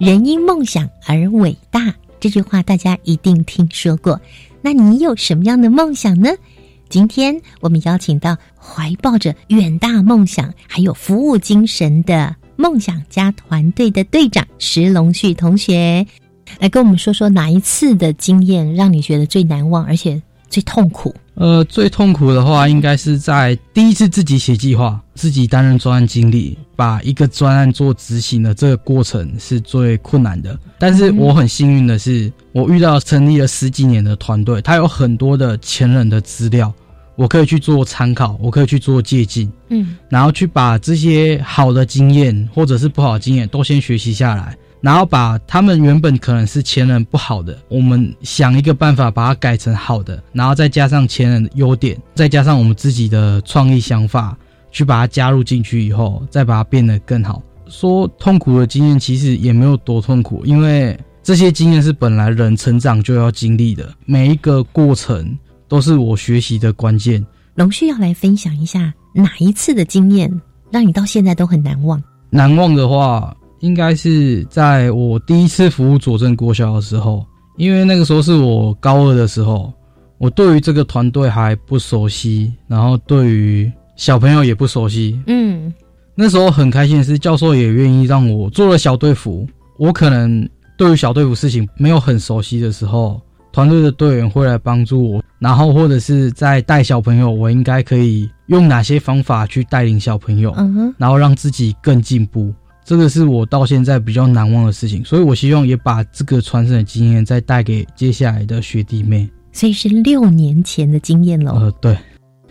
[0.00, 4.20] 人因梦想而伟大，这句话大家一定听说过。
[4.60, 6.30] 那你有什么样的梦想呢？
[6.88, 8.36] 今天我们邀请到
[8.72, 16.06] 怀抱着远大梦想还有服务精神的梦想家团队的队长石龙旭同学，
[16.60, 21.14] 来跟我们说说哪一次的经验让你觉得最难忘，而且最痛苦。
[21.34, 30.58] 呃，最痛苦的话，应该是在第一次自己写计划、自己担任专案经理，把一个专案做执行的这个过程是最困难的。
[30.78, 36.70] 但是我很幸运的是，我遇到成立了十几年的团队，他有很多的前人的资料。
[37.20, 54.34] 我可以去做参考，我可以去做借鉴，嗯，然后去把这些好的经验或者是不好的经验都先学习下来，然后把他们原本可能是前人不好的，我们想一个办法把它改成好的，然后再加上前人的优点，再加上我们自己的创意想法，
[54.70, 57.42] 去把它加入进去以后，再把它变得更好。
[57.68, 65.36] 说痛苦的经验其实也没有多痛苦，因为这些经验是本来人成长就要经历的，每一个过程。
[65.70, 67.24] 都是我学习的关键。
[67.54, 70.30] 龙旭要来分享一下哪一次的经验
[70.70, 72.02] 让你到现在都很难忘？
[72.28, 77.24] 难忘的话，应该是在我第一次服务佐证国小的时候，
[77.56, 79.72] 因为那个时候是我高二的时候，
[80.18, 85.20] 我对于这个团队还不熟悉，然后对于小朋友也不熟悉。
[85.26, 85.72] 嗯，
[86.14, 89.46] 那时候很开心的是，教授也愿意让我做了小队服。
[89.78, 93.20] 我可能对于小队服事情没有很熟悉的时候。
[93.52, 102.52] 团队的队员会来帮助我，然后或者是在带小朋友，我应该可以用哪些方法去带领小朋友，嗯哼，然后让自己更进步。
[102.84, 109.28] 这个是我到现在比较难忘的事情，所以我希望也把这个传承的经验再带给接下来的学弟妹。
[109.52, 111.52] 所以是六年前的经验喽。
[111.54, 111.96] 呃，对。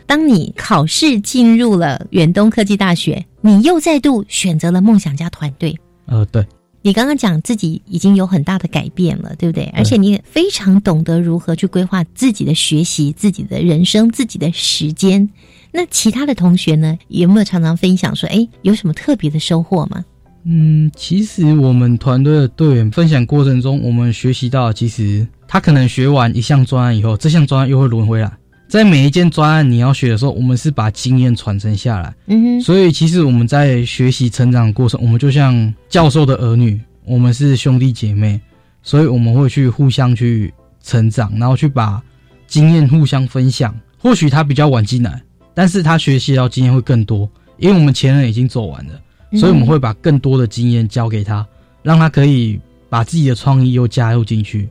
[0.05, 5.75] 当你考试进入了远东科技大学，你又再度选择了梦想家团队。
[6.05, 6.45] 呃，对。
[6.81, 9.65] 你刚刚讲自己已经有很大的改变了，对不对？
[9.75, 15.29] 而且你也非常懂得如何去规划自己的学习、自己的人生、自己的时间。
[15.71, 20.03] 那其他的同学呢，有没有常常分享说，哎，有什么特别的收获吗？
[20.45, 28.31] 嗯，其实我们团队的队员分享过程中，我们学习到，其实他可能学完一项专案以后，这项专案又会轮回来。
[28.69, 32.13] 在每一件专案你要学的时候，我们是把经验传承下来。
[32.27, 38.39] 嗯哼，所以其实我们在学习成长过程，我们就像教授的儿女，我们是兄弟姐妹，
[38.83, 40.53] 所以我们会去互相去
[40.83, 41.99] 成长，然后去把
[42.45, 43.75] 经验互相分享。
[43.97, 45.19] 或许他比较晚进来，
[45.55, 47.27] 但是他学习到经验会更多，
[47.57, 49.01] 因为我们前人已经走完了，
[49.31, 51.43] 嗯所以我们会把更多的经验交给他，
[51.81, 54.69] 让他可以把自己的创意又加入进去。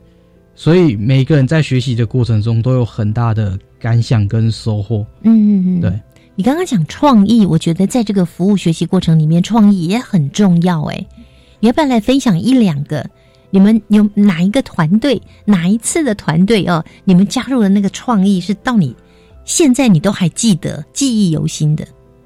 [0.55, 5.05] 所以每个人在学习的过程中都有很大的感想跟收获。
[5.23, 5.99] 嗯嗯嗯，对。
[6.35, 10.83] 你刚刚讲创意，我觉得在这个服务学习过程里面，创意也很重要。
[10.83, 11.05] 哎，
[11.59, 13.05] 你要不要来分享一两个？
[13.51, 16.85] 你们有哪一个团队，哪一次的团队哦？
[17.03, 18.95] 你们加入的那个创意是到你
[19.43, 21.85] 现在你都还记得、记忆犹新的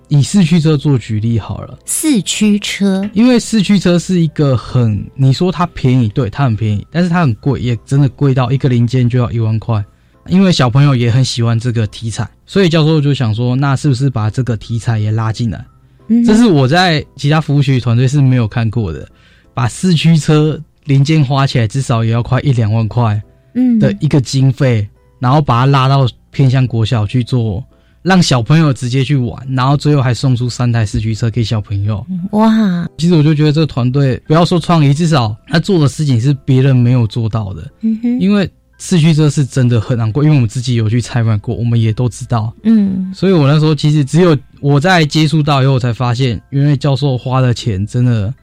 [0.09, 3.09] 以四驱车做举例好了，四驱车。
[3.13, 9.83] 因为四驱车是一个很，你说它便宜，对，它很便宜，但是它很贵，也真的贵到一个零件就要一万块。
[10.27, 15.65] 因为小朋友也很喜欢这个题材，所以教授就想说，那是不是把这个题材也拉进来？
[16.07, 19.07] 嗯这是我在其他服务学习团队是没有看过的，
[19.53, 23.21] 把四驱车零件花起来至少也要快一两万块
[23.55, 24.88] 嗯的一个经费，
[25.19, 27.63] 然后把它拉到偏向国小去做，
[28.01, 32.05] 让小朋友直接去玩，然后最后还送出三台四驱车给小朋友。
[32.31, 37.71] 哇，其实我就觉得这个团队不要说创意，至少他做的事情是别人没有做到的。
[37.79, 38.49] 嗯哼，因为
[38.86, 42.54] 四驱车是真的很难过，因为我们自己有去采访过，我们也都知道。
[42.63, 48.34] 嗯所以我那时候其实只有我在接触到以后，才发现原来教授花的钱真的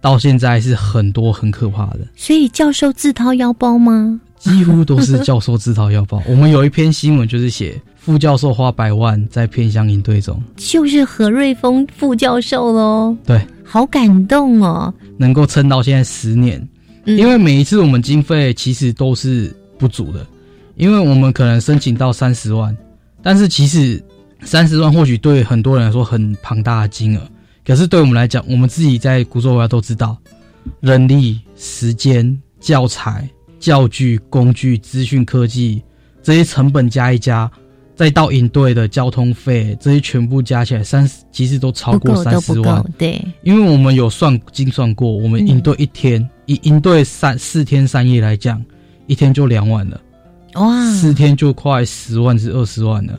[0.00, 4.20] 到现在是很多很可怕的，所以教授自掏腰包吗？
[4.38, 6.22] 几乎都是教授自掏腰包。
[6.28, 14.94] 我们有一篇新闻就是写副教授花百万在偏乡营队中，就是何瑞峰副教授喽，对，好感动哦。
[15.16, 16.56] 能够撑到现在十年。
[17.04, 20.26] 嗯因为每一次我们经费其实都是不足的，
[20.76, 22.76] 因为我们可能申请到三十万，
[23.22, 24.02] 但是其实
[24.42, 27.22] 三十万或许对很多人来说很庞大的金额，
[27.64, 30.16] 可是对我们来讲，我们自己在古州娃都知道，
[30.80, 35.82] 人力、时间、教材、教具、工具、资讯科技
[36.22, 37.50] 这些成本加一加，
[37.96, 48.64] 再到营队的交通费，这些全部加起来三十，其实都超过三十万。，对，因为我们有算精算过，我们营队一天、以营队三四天三夜来讲，
[49.08, 50.00] 一天就两万了，
[50.54, 53.18] 哇，四天就快十万至二十万了。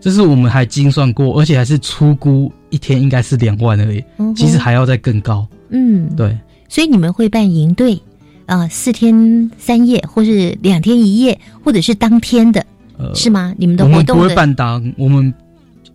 [0.00, 5.46] 这是我们还精算过，而且还是粗估一天应该是两万而已，嗯其实还要再更高。
[5.68, 6.36] 嗯，对，
[6.68, 7.98] 所以你们会办营队
[8.46, 12.66] 啊、四天三夜，或是两天一夜，或者是当天的，
[12.98, 13.54] 呃，是吗？
[13.56, 15.32] 你们的我们不会办当，我们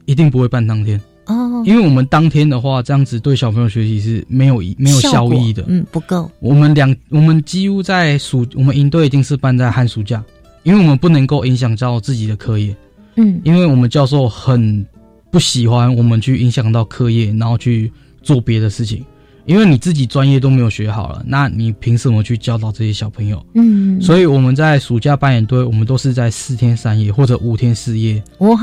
[0.06, 5.64] 一定不会办当天，哦，因为我们当天的话，这样子对小朋友学习是没有没有效益的。
[5.68, 10.24] 嗯，不够，我们两我们几乎在暑，我们营队一定是办在寒暑假，
[10.64, 12.76] 因为我们不能够影响到自己的课业，
[13.16, 13.40] 嗯。
[13.44, 14.86] 因为我们教授很
[15.30, 19.04] 不喜欢我们去影响到课业，然后去做别的事情，
[19.46, 23.46] 因为你自己专业都没有学好了，那你凭什么去教导这些小朋友？
[23.56, 28.24] 嗯，所以我们在暑假扮演队，我们都是在四天三夜或者五天四夜。
[28.40, 28.58] 哇，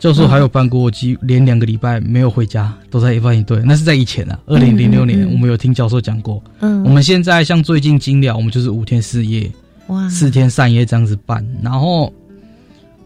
[0.00, 6.42] 教授还有办过几连两个礼拜没有回家，都在扮演队，那是在以前啊，二零零六年我们有听教授讲过。
[6.60, 9.48] 嗯，我们现在像最近精疗，我们就是五天四夜，
[9.88, 10.08] 哇。
[10.08, 12.10] 四天三夜这样子办，然后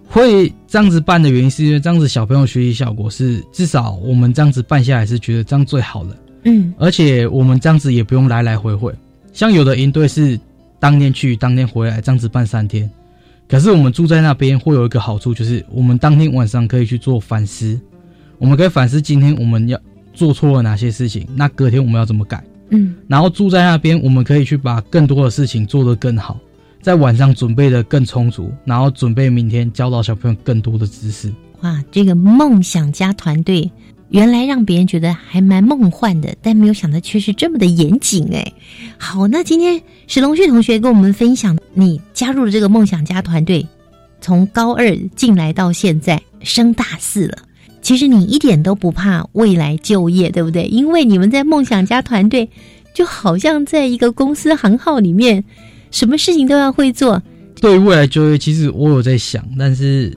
[0.07, 6.72] 会这样子办的原因，是因为这样子小朋友学习效果是至少我们这样子办下来是觉得这样最好的，嗯。
[6.78, 8.94] 而且我们这样子也不用来来回回，
[9.33, 10.38] 像有的营队是
[10.78, 12.88] 当天去当天回来，这样子办三天，
[13.48, 17.78] 可是我们住在那边会有一个好处，就是我们当天晚上可以去做反思，
[18.38, 19.78] 我们可以反思今天我们要
[20.12, 22.42] 做错了哪些事情，那隔天我们要怎么改。
[22.70, 26.38] 嗯然后住在那边，我们可以去把更多的事情做得更好，
[26.80, 31.33] 在晚上准备的更充足，然后准备明天教导小朋友更多的知识。
[31.61, 33.70] 哇，这个梦想家团队
[34.14, 38.53] 原来让别人觉得还蛮梦幻的，但没有想到却是这么的严谨哎。
[38.96, 43.66] 好，那今天史龙旭同学跟我们分享，你加入了这个梦想家团队，
[44.20, 47.38] 从高二进来到现在升大四了。
[47.83, 50.62] 其实你一点都不怕未来就业，对不对？
[50.66, 52.48] 因为你们在梦想家团队，
[52.94, 55.42] 就好像在一个公司行号里面，
[55.90, 57.20] 什么事情都要会做。
[57.61, 60.17] 对未来就业，其实我有在想，但是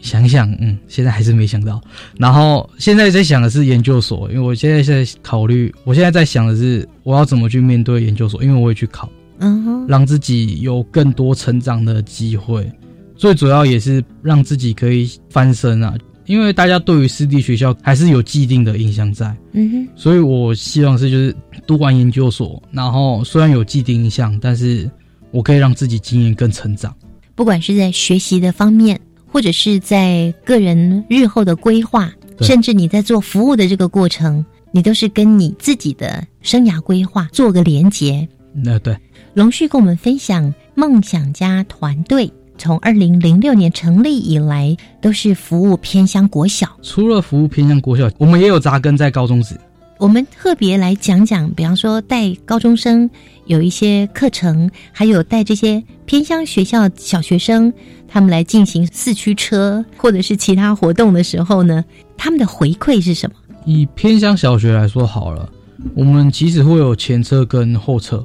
[0.00, 1.80] 想想，嗯，现在还是没想到。
[2.16, 9.08] 然后现在在想的是研究所，因为我现在在考虑，我现在在想的是我要怎么去面对研究所，因为我会去考。
[9.40, 12.68] 嗯哼，让自己有更多成长的机会，
[13.14, 15.94] 最主要也是让自己可以翻身啊。
[16.26, 21.34] 因为大家对于私立学校还是有既定的印象在，嗯哼，所以我希望是就是
[21.66, 24.90] 读完研究所，然后虽然有既定印象，但是
[25.30, 26.94] 我可以让自己经验更成长。
[27.34, 32.10] 不管是在学习的方面，或者是在个人日后的规划，
[32.40, 38.26] 甚至你在做服务的这个过程，你都是跟你自己的生涯规划做个连结。
[38.52, 38.96] 那对，
[39.34, 46.68] 龙旭跟我们分享梦想家团队从二零零六年成立以来，都是服务偏乡国小。
[46.82, 49.56] 除了服务偏乡国小，我们也有扎根在高中职。
[49.98, 53.10] 我们特别来讲讲，比方说带高中生
[53.46, 57.72] 有一些课程，还有带这些偏乡学校小学生，
[58.06, 61.84] 他们来进行四驱车或者是其他活动的时候呢，
[62.16, 63.34] 他们的回馈是什么？
[63.64, 65.50] 以偏乡小学来说好了，
[65.96, 68.24] 我们其实会有前车跟后车。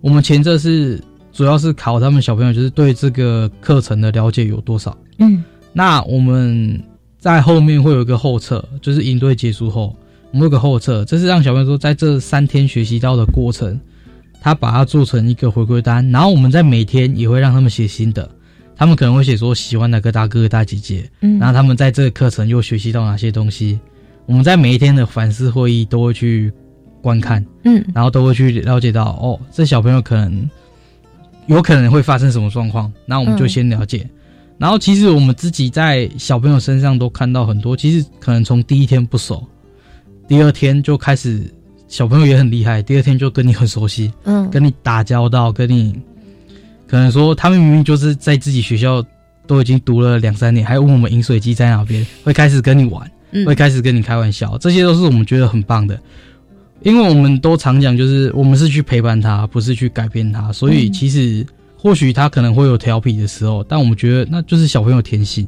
[0.00, 1.00] 我们前车是
[1.32, 4.96] 主要是考他们小朋友，就是对这个课程的了解有多少。
[5.18, 6.82] 嗯，那我们
[7.16, 9.94] 在后面会有一个后侧，就是营队结束后。
[10.32, 13.80] 我们有个后侧，这是让小朋友说，在这三天学习到的过程，
[14.40, 18.28] 他把它做成一个回归单，然后我们在每天也会让他们写新的，
[18.76, 23.78] 他们可能会写说喜欢哪个大哥哥大姐姐，嗯，然后他们在这个课程又学习到哪些东西，
[24.26, 26.52] 我们在每一天的反思会议都会去
[27.00, 30.50] 观看，嗯，然后都会去了解到，哦，这小朋友可能
[31.46, 34.06] 有可能会发生什么状况，那我们就先了解，
[34.58, 39.46] 然后其实我们自己在小朋友身上都看到很多，其实可能从第一天不熟。
[40.28, 41.42] 第二天就开始，
[41.88, 42.82] 小朋友也很厉害。
[42.82, 45.94] 第二天就跟你很熟悉，嗯，跟你打交道，跟你
[46.86, 49.04] 可能说他们明明就是在自己学校
[49.46, 53.08] 都已经读了两三年，还问我们饮水机在哪边，会开始跟你玩，
[53.46, 55.98] 会开始跟你开玩笑，这些都是我们觉得很棒的。
[56.82, 61.46] 因为我们都常讲，就是我们是去陪伴他，不是去改变他，所以其实
[61.76, 65.46] 或许他可能会有调皮的时候，但我们觉得那就是小朋友天性，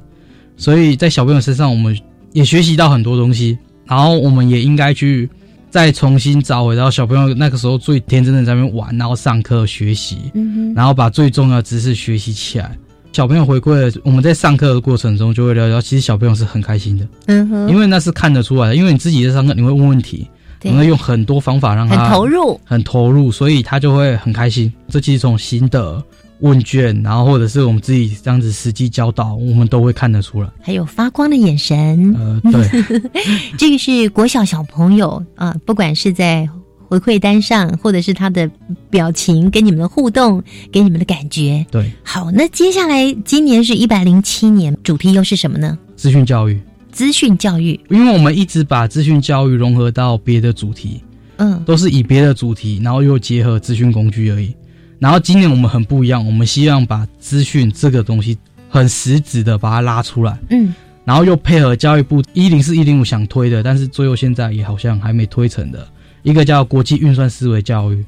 [0.56, 1.96] 所以在小朋友身上，我们
[2.32, 3.58] 也学习到很多东西。
[3.88, 5.28] 然后我们也应该去
[5.70, 12.76] 再重新找回到小朋友那个时候最天真的在那边玩，然后上课学习，嗯然后把最重要的知识学习起来。
[13.10, 18.76] 小朋友回归了，我们在上课的过程中就会聊聊，其实小朋友是很开心的，嗯哼，因为那是看得出来的。
[18.76, 20.28] 因为你自己在上课，你会问问题，
[20.62, 24.72] 你会用很多方法让他很投入，很投入，所以他就会很开心。
[24.88, 26.00] 这其实从新的。
[26.40, 30.48] 问卷，然后或者是我们自己这样子实际教导，我们都会看得出来。
[30.60, 33.02] 还有发光的眼神，呃，对，
[33.58, 36.48] 这个是国小小朋友啊，不管是在
[36.88, 38.48] 回馈单上，或者是他的
[38.88, 41.66] 表情跟你们的互动，给你们的感觉。
[41.70, 45.76] 对，好，那接下来今年是一百零七年，主题又是什么呢？
[45.96, 46.58] 资讯教育，
[46.92, 51.02] 资讯教育，因为我们一直把资讯教育融合到别的主题，
[51.36, 54.54] 嗯，都是以别的主题，然后又结合资讯工具而已。
[54.98, 58.36] 然后今年我们很不一样，我们希望把资讯这个东西
[58.68, 60.74] 很实质的把它拉出来，嗯，
[61.04, 65.86] 然后又配合教育部一零四一零五想推的，但是最后现在也好像还没推成的
[66.22, 68.04] 一个叫国际运算思维教育，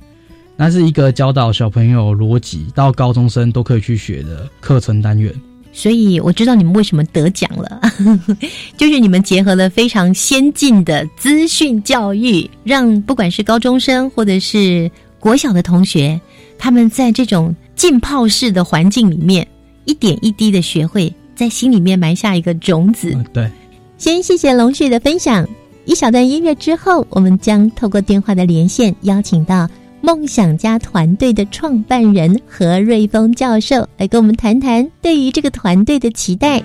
[0.57, 5.32] 那是一个教导小朋友逻辑到高中生都可以去学的课程单元。
[5.72, 7.80] 所以我知道你们为什么得奖了，
[8.76, 16.20] 就是你们结合了非常先进的资讯教育，让不管是高中生或者是国小的同学。
[16.61, 19.48] 他们在这种浸泡式的环境里面，
[19.86, 23.16] 一点一滴的学会，在心里面埋下一个种子。
[23.32, 23.50] 对，
[23.96, 25.48] 先谢谢龙旭的分享。
[25.86, 29.66] 一小段音乐之后，我们将透过电话的连线，邀请到
[30.02, 36.62] 梦想家团队的创办人何瑞峰教授来跟我们谈谈对于这个团队的期待。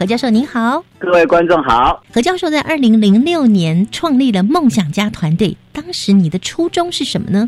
[0.00, 2.02] 何教授您好，各位观众好。
[2.10, 7.46] 何教授在二零零六年创立了梦想家团队，当时你的初衷是什么呢？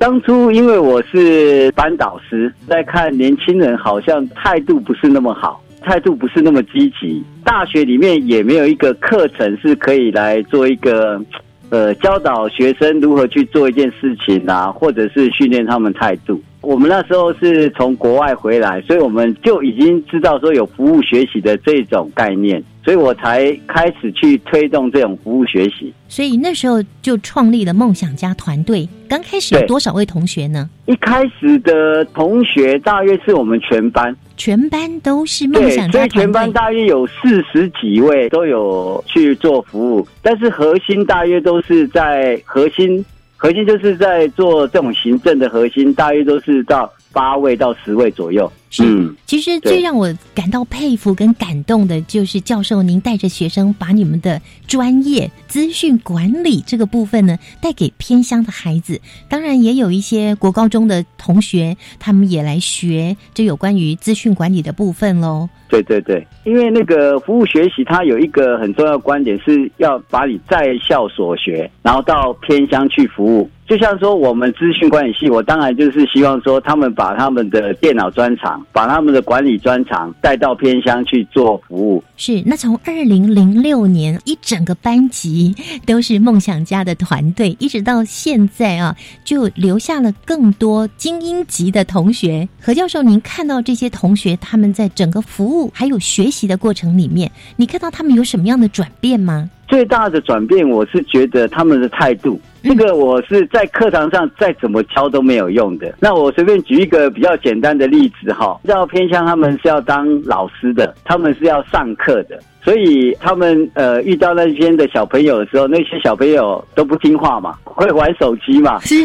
[0.00, 7.22] 当初因为我是班导师，在看年轻人好像态度不是那么好，态度不是那么积极。
[7.44, 11.22] 大学里面也没有一个课程是可以来做一个
[11.70, 16.42] 呃教导学生如何去做一件事情啊，或者是训练他们态度。
[16.62, 25.92] 我们那时候是从国外回来，所以我们就已经知道说有服务学习的这种概念，所以我才开始去推动这种服务学习。
[26.08, 28.88] 所以那时候就创立了梦想家团队。
[29.08, 30.70] 刚开始有多少位同学呢？
[30.86, 43.04] 一开始的同学大约是我们全班，全班都是梦想家团队，所以全班大约有四十几位都有去做服务，但是核心大约都是在核心。
[43.42, 48.48] 核心就是在做这种行政的核心，大约都是到八位到十位左右。
[48.80, 59.00] 嗯，其实最让我感到佩服跟感动的，就是教授您带着学生把你们的专业资讯管理这个部分呢，带给偏乡的孩子。
[59.28, 65.48] 当然，也有一些国高中的同学，他们也来学这有关于资讯管理的部分喽。
[65.68, 73.50] 对对对，因为那个服务学习，它有一个很重要的观点，是要把你在校所学，然后到偏乡去服务。
[73.66, 78.61] 就像说我们资讯管理系，我当然就是希望说他们把他们的电脑专长。
[78.70, 82.02] 把他们的管理专长带到偏乡去做服务。
[82.16, 85.54] 是，那从二零零六年一整个班级
[85.84, 92.48] 都是梦想家的团队，一直到现在啊，就留下了更多精英级的同学。
[92.60, 99.50] 何教授，您看到这些同学他们在整个服务还有学习的过程里面，你看到他们有什么样的转变吗？
[99.72, 102.38] 最大的转变，我是觉得他们的态度。
[102.62, 105.94] 这个我是在课堂上再怎么教都没有用的。
[105.98, 112.38] 那我随便举一个比较简单的例子哈，要偏向他们是要当老师的，他们是要上课的。
[112.64, 118.96] 所以他们呃遇到那些的小朋友的时候，那些小朋友都不听话嘛，会玩手机嘛，是。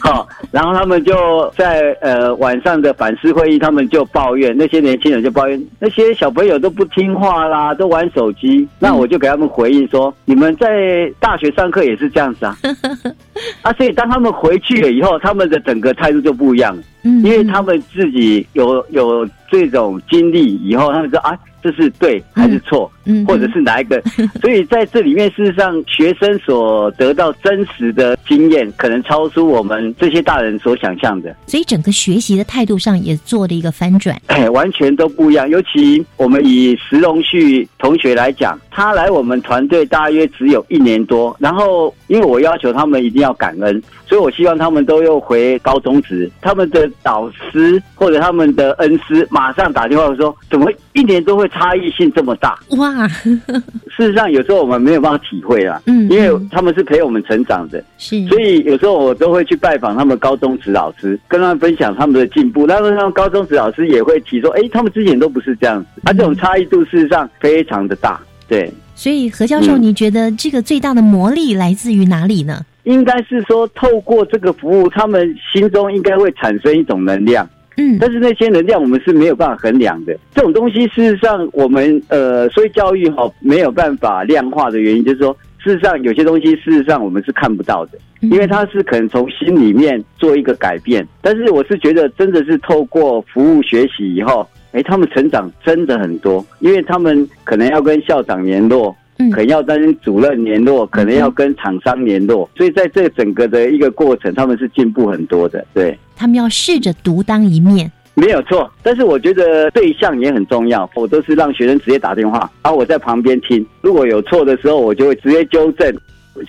[0.00, 8.66] 好，然后他们就在呃晚上的反思会议，他们就抱怨那些年轻人就抱怨那些小朋友都不听话啦，都玩手机。
[8.78, 12.56] 那我就给他们回应说，你们在大学上课也是这样子啊，
[13.60, 21.38] 啊，所以当他们回去了以后，他们的整个态度就不一样，嗯，因为他们自己有有这种经历以后，他们说啊。
[21.62, 22.88] 这是对还是错？
[23.06, 24.00] 嗯，或者是哪一个？
[24.40, 31.34] 所以在这里面，事实上，学生所得到真实的经验，可能超出我们这些大人所想象的。
[31.46, 34.16] 所以，整个学习的态度上也做了一个翻转。
[34.26, 35.48] 哎， 完全都不一样。
[35.48, 46.30] 尤其我们以石龙旭同学来讲，他来我们团队大约只有一年多，然后因为我要求他们一定要感恩，所以我希望他们都又回高中职。
[46.40, 52.92] 他们的导师或者他们的恩师马上打电话说：“怎么一年都会？”差异性这么大哇！
[53.96, 62.66] 事实上，有时候我们没有办法体会啦，嗯，因为他们是陪我们成长的，是，所以有时候我都会去拜访他们高中职老师，跟他们分享他们的进步。
[62.66, 68.72] 那么，他们高中职老师也会提说：“哎，他们之前都不是这样子。”啊，这种差异度事实上非常的大，对。
[68.94, 72.64] 所以，何教授，你觉得这个最大的魔力来自于哪里呢？
[72.84, 77.46] 应该是说，透过这个服务，他们心中应该会产生一种能量。
[77.76, 80.16] 嗯，但是那些能量我们是没有办法衡量的。
[80.34, 91.06] 这种东西事实上，我们呃，所以教育哈没有办法量化的原因，就是说，事实上有些东西事实上我们是看不到的，因为它是可能从心里面做一个改变。
[91.20, 98.94] 但是我是觉得，真的是透过服务学习以后，哎，他们成长真的很多，因为他们可能要跟校长联络。
[99.30, 105.64] 可能要跟主任联络，可能要跟厂商联络，所以在这整个的一个过程，他们是进步很多的。
[105.72, 108.70] 对，他们要试着独当一面，没有错。
[108.82, 115.94] 但是我觉得对象也很重要，我都是让学生直接打电话，然后我在旁边听，如果有错的时候，我就会直接纠正。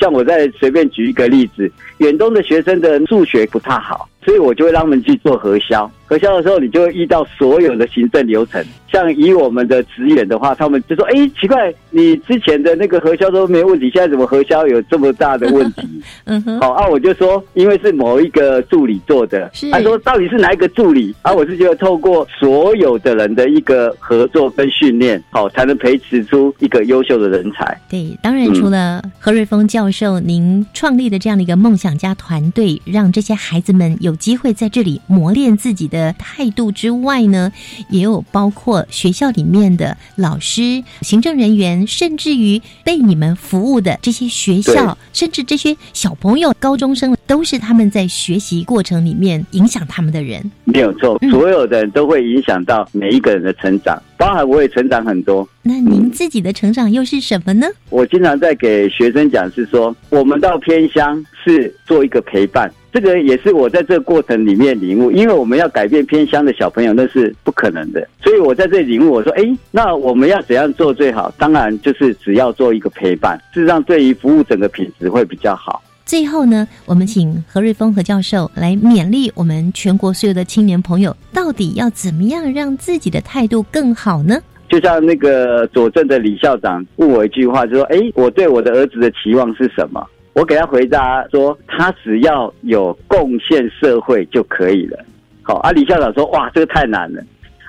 [0.02, 5.90] 像我再随便举一个例子，远东的学生的数学不太好，所以我就会让他们去做核销。
[6.06, 8.64] 核销的时候，你就会遇到所有的行政流程。
[8.90, 15.82] 像以我们的职员的话，他们就说：“哎，奇怪，你之前的那个核销都没问题，现在怎么核销有这么大的问题？
[16.24, 16.62] ”嗯哼。
[16.62, 19.52] 好啊，我就说，因为是某一个助理做的。
[19.70, 27.78] 他说：“到底是哪一个助理？”啊，我是觉得透过所有的人的一个合作跟训练，好，才能培植出一个优秀的人才。
[27.90, 35.98] 对，当然除了何瑞峰教授您创立的这样的一个梦想家团队，让这些孩子们有机会在这里磨练自己的。
[35.98, 37.52] 的态度之外呢，
[37.90, 50.52] 也有包括学校里面的老师、行政人员，甚至于被你们服务的这些学校，甚至这些小朋友、高中生，都是他们在学习过程里面影响他们的人。
[50.66, 55.48] 没有错，所有的人都会影响到每一个人的成长，包含我也成长很多。
[55.62, 57.68] 那您自己的成长又是什么呢？
[57.90, 62.72] 我经常在给学生讲，是说我们到偏乡是做一个陪伴。
[62.92, 68.08] 这个也是我在这个过程里面领悟，因为我们要改变偏乡的小朋友，那是不可能的。
[68.24, 71.32] 所以我在这里领悟，我说：哎，那我们要怎样做最好？
[71.38, 75.84] 当然就是只要做一个陪伴，事实上对于服务整个品质会比较好。
[76.08, 84.40] 最后呢，我们请何瑞峰何教授来勉励我们全国所有的青年朋友，到底要怎么样让自己的态度更好呢？
[84.70, 90.02] 就像那个佐证的李校长问我一句话，就说：哎，我对我的儿子的期望是什么？
[90.32, 94.98] 我给他回答说，他只要有贡献社会就可以了。
[95.42, 97.22] 好，啊，李校长说，哇，这个太难了。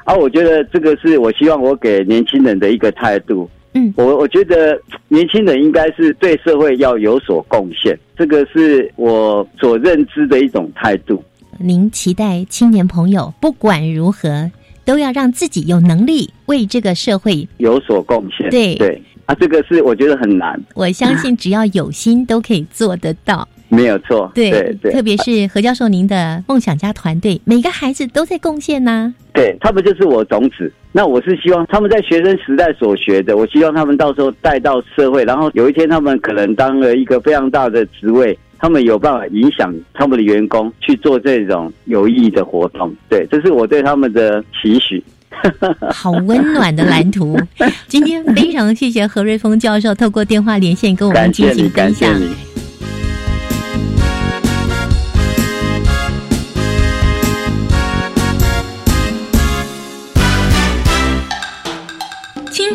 [0.04, 3.50] 啊，我觉得这个是我希望我给年轻人的一个态度。
[3.74, 11.22] 嗯，我我觉得年轻人应该是对社会要有所贡献，这个是我所认知的一种态度。
[11.58, 14.50] 您期待青年朋友不管如何
[14.84, 18.48] 都要让自己有能力为这个社会有所贡献。
[18.50, 19.02] 对对。
[19.26, 20.58] 啊，这个是我觉得很难。
[20.74, 24.30] 我相信只要有心都可以做得到，没有错。
[24.34, 24.50] 对
[24.82, 29.14] 对，特别是何教授您的梦想家团队，每个孩子都在贡献呐。
[29.32, 42.92] 对他们就是我种子，那我是希望他们在学生时代所学的，我希望他们到时候带到社会，然后有一天他们可能当了一个非常大的职位，他们有办法影响他们的员工去做这种有意义的活动。
[43.08, 45.02] 对，这是我对他们的期许。
[45.92, 47.38] 好温暖的蓝图。
[47.86, 52.12] 今天非常谢谢何瑞峰教授透过电话连线跟我们进行分享。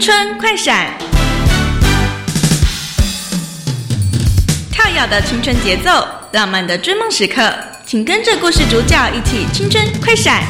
[0.03, 0.97] 春快闪，
[4.69, 7.49] 跳跃的青春节奏，浪漫的追梦时刻，
[7.85, 10.43] 请跟着故事主角一起青春快闪。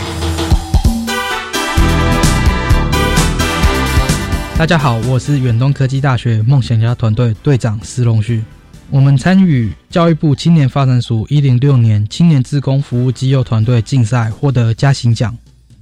[4.58, 8.44] 大家好，我是远东科技大学梦想家团队队长施龙旭。
[8.90, 15.38] 我们参与教育部青年发展署一零六年青年自工服务机构团队竞赛，获得嘉行奖。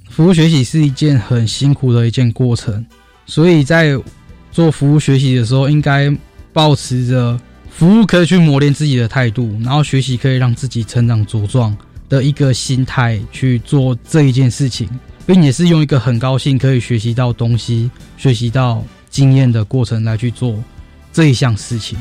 [0.10, 2.86] 服务学习是一件很辛苦的一件过程，
[3.26, 3.98] 所以在
[4.52, 6.12] 做服务学习的时候，应该
[6.52, 11.76] 保持着服务可以去磨练自己的态度，然后学习可以让自己成长茁壮
[12.10, 14.90] 的一个心态去做这一件事情。
[15.26, 20.62] 并且是用一个很高兴可以学习到东西、学习到经验的过程来去做
[21.14, 21.98] 这一项事情。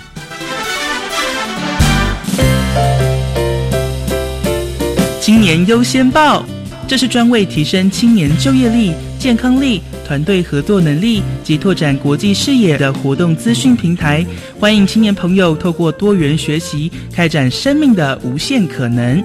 [5.20, 6.44] 青年优先报，
[6.88, 14.24] 这是专为提升青年就业力、健康力、团队合作能力及拓展国际视野的活动资讯平台。
[14.58, 19.22] 欢迎青年朋友透过多元学习，开展生命的无限可能。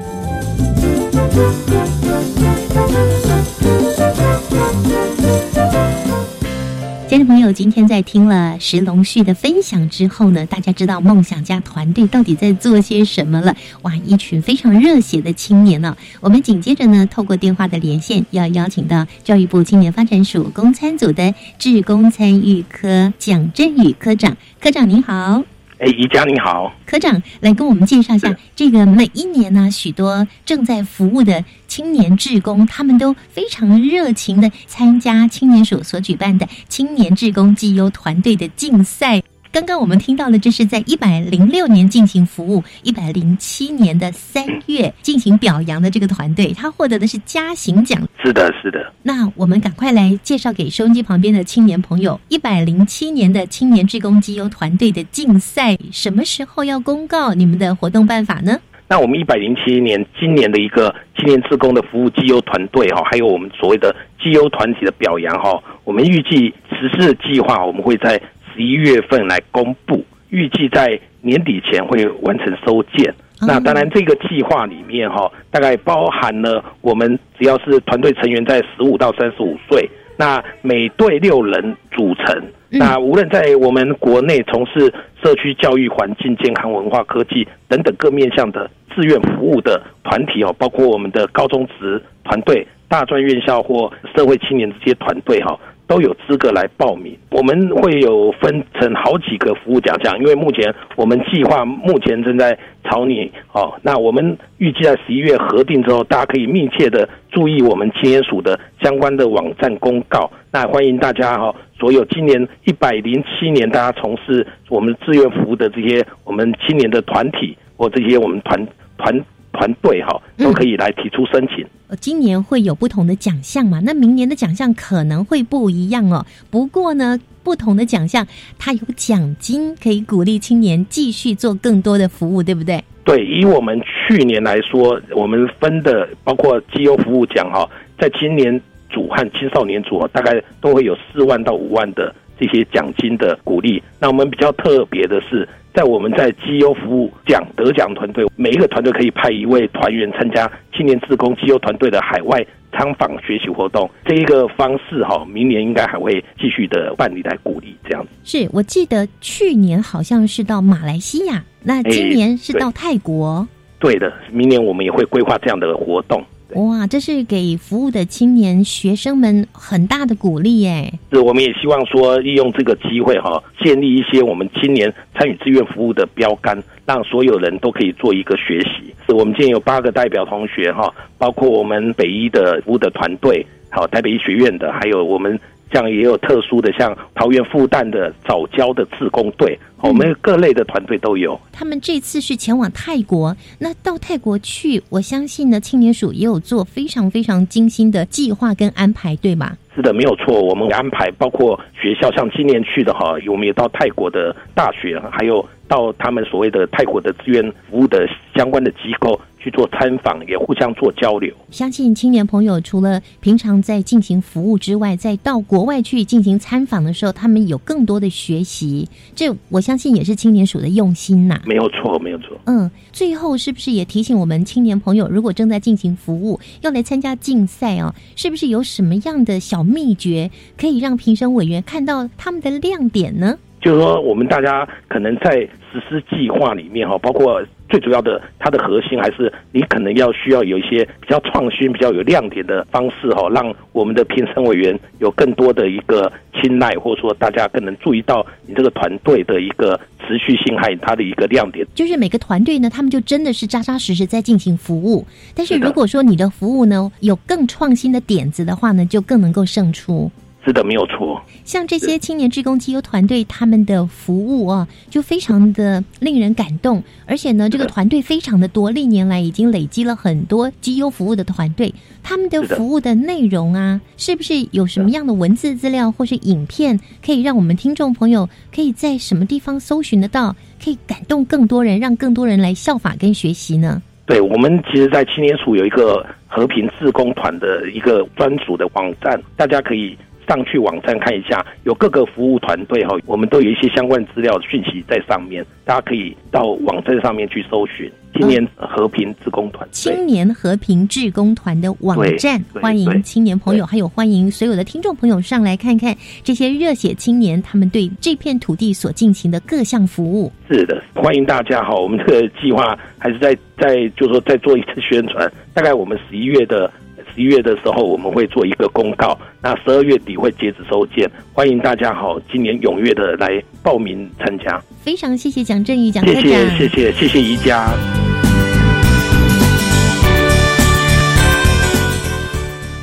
[7.15, 13.55] 亲爱的朋友，今天在听了石龙旭的分享之后呢，大家知道梦想家团队到底在做些什么了？
[13.83, 15.95] 哇，一群非常热血的青年呢！
[16.19, 24.35] 我们紧接着呢，透过电话的连线，要邀请到教育部青年发展署公参组的志工参与科蒋振宇科长。
[24.59, 25.41] 科长您好。
[25.77, 31.43] 哎，宜家你好，科长来跟我们介绍一下这个每一年呢，许多正在服务的
[31.75, 39.21] 青年志工，他们都非常热情的参加青年署所举办的青年志工绩优团队的竞赛。
[39.51, 48.01] 刚刚我们听到了，这是在一百零六年进行服务，一百零七年的三月进行表扬的这个团队，他获得的是嘉行奖。
[48.23, 48.79] 是的，是的。
[49.03, 58.57] 那我们赶快来介绍给收音机旁边的青年朋友，一百零七年的青年志工机优团队的竞赛，什么时候要公告你们的活动办法呢？
[58.87, 68.21] 那我们一百零七年今年的一个青年志工的服务绩优团队哈，还有我们所谓的绩优团体的表扬哈，我们预计实施的计划，我们会在。
[68.57, 73.13] 十一月份来公布，预计在年底前会完成收件。
[73.41, 82.43] 那当然，这个计划里面哈，大概包含了我们只要是团队成员在十五到三十五岁，那每队六人组成。
[82.77, 95.57] 那无论在我们国内从事社区教育、环境、健康、文化、科技等等各面向的志愿服务的团体哦，包括我们的高中职团队、大专院校或社会青年这些团队哈。
[95.87, 103.73] 都有资格来报名，我们会有分成好几个服务奖项，因为目前我们计划目前正在草拟哦。
[103.83, 110.31] 那我们预计在十一月核定之后，大家可以密切的注意我们青年署的相关的网站公告。
[110.51, 118.67] 那欢迎大家哈，所有今年一百零七年大家从事我们志愿服务的这些我们青年的团体或这些我们团
[118.97, 119.23] 团。
[119.55, 121.65] 团队哈都可以来提出申请。
[122.01, 123.79] 今年会有不同的奖项嘛？
[123.83, 126.25] 那明年的奖项可能会不一样哦。
[126.51, 128.27] 不过呢，不同的奖项
[128.59, 132.83] 它有奖金，可以鼓励青年继续做更多的服务，对不对？
[133.05, 143.81] 对，以我们去年来说，我们分的包括绩优服务奖哈，在今年组和青少年组大概都会有四万到五万的这些奖金的鼓励。
[143.99, 145.47] 那我们比较特别的是。
[145.75, 153.89] 在我们在绩优服务奖得奖团队，每一个团队可以派一位团员参加青年自工绩优团队的海外参访学习活动。
[154.05, 158.09] 这一个方式哈，明年应该还会继续的办理来鼓励这样子。
[158.23, 163.45] 是我记得去年好像是到马来西亚，那今年是到泰国。
[163.77, 166.23] 对的，明年我们也会规划这样的活动。
[166.55, 170.93] 哇，这是给服务的青年学生们很大的鼓励耶！
[171.11, 178.95] 是，我们也希望说利用这个机会哈，建立一些我们青年参与志愿服务的标杆，让所有人都可以做一个学习。
[179.05, 185.37] 是我们今天有八个代表同学哈，包括我们北医的服务的团队，好台北医学院的，还有我们。
[185.75, 191.37] 像也有特殊的，像桃园复旦的早教的自工队，我们各类的团队都有。
[191.51, 199.57] 他们这次是前往泰国，那到泰国去，我相信呢，青年署也有做非常非常精心的计划跟安排，对吗？
[199.75, 200.41] 是的，没有错。
[200.41, 211.33] 我们安排包括学校，像今年去的哈，我们也到泰国的大学，还有到他们所谓的泰国的志愿服务的相关的机构去做参访，也互相做交流。
[211.51, 218.87] 相信青年朋友除了平常在进行服务之外，在到国外去进行参访的时候，他们有更多的学习。
[219.13, 221.41] 这我相信也是青年署的用心呐。
[221.45, 222.37] 没有错，没有错。
[222.45, 233.37] 嗯，最后是不是也提醒我们青年朋友，如果正在进行服务，要来参加竞赛哦，是不是有什么样的小秘诀可以让评审委员看到他们的亮点呢？
[233.61, 235.31] 就是说，我们大家可能在
[235.71, 251.65] 实施计划里面哈，包括最主要的，它的核心还是你可能要需要有一些比较创新、比较有亮点的方式哈，让我们的评审委员有更多的一个青睐，或者说大家更能注意到你这个团队的一个持续性还有它的一个亮点。
[251.73, 260.11] 就是每个团队呢，他们就真的是扎扎实实在进行服务，但是如果说你的服务呢有更创新的点子的话呢，就更能够胜出。
[260.45, 261.19] 是的，没有错。
[261.43, 266.83] 像这些青年志工机优团队，他们的服务啊，就非常的令人感动。
[267.07, 271.73] 而且呢，这个团队非常的多，历年来已经累积了很多机优服务的团队。
[272.03, 283.81] 他们的服务的内容啊，是不是有什么样的文字资料或是影片，可以让我们听众朋友可以在什么地方搜寻得到，可以感动更多人，让更多人来效法跟学习呢？
[284.05, 289.97] 对，我们其实，在青年署有一个和平志工团的一个专属的网站，大家可以。
[290.27, 299.67] 上去网站看一下，有各个服务团队哈，我们都有一些相关资料讯息在上面，大家可以到网站上面去搜寻青年和平志工团。
[299.71, 310.31] 青年和平志工团的网站，欢迎青年朋友，还有欢迎所有的听众朋友上来看看这些热血青年他们对这片土地所进行的各项服务。
[310.49, 316.71] 是的，欢迎大家哈，我们这个计划还是在在，就是说再做一次宣传，大概我们十一月的。
[317.15, 319.17] 十一月的时候，我们会做一个公告。
[319.41, 324.61] 那十二月底会截止收件，欢迎大家好，今年踊跃的来报名参加。
[324.81, 327.73] 非常谢谢蒋振宇蒋科长，谢谢谢谢谢谢宜家。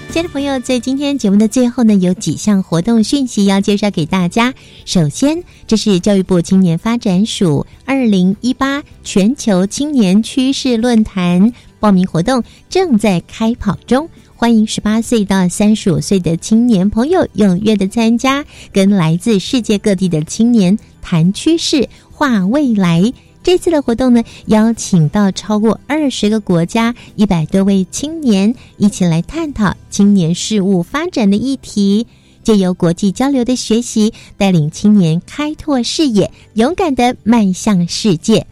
[0.08, 4.54] 亲爱的朋友，在今天节目的最后呢，有几项活动讯息要介绍给大家。
[4.86, 11.52] 首先，这是教育部青年发展署二零一八全球青年趋势论坛。
[11.80, 14.08] 报名活动正在开跑中，
[14.42, 23.12] 欢迎十八岁到三十五岁的青年朋友踊跃的参加，跟来自世界各地的青年谈趋势、画未来。
[23.44, 32.08] 这次的活动呢，邀请到超过二十个国家一百多位青年一起来探讨青年事务发展的议题，
[32.42, 38.44] 借由国际交流的学习，带领青年开拓视野，勇敢的迈向世界。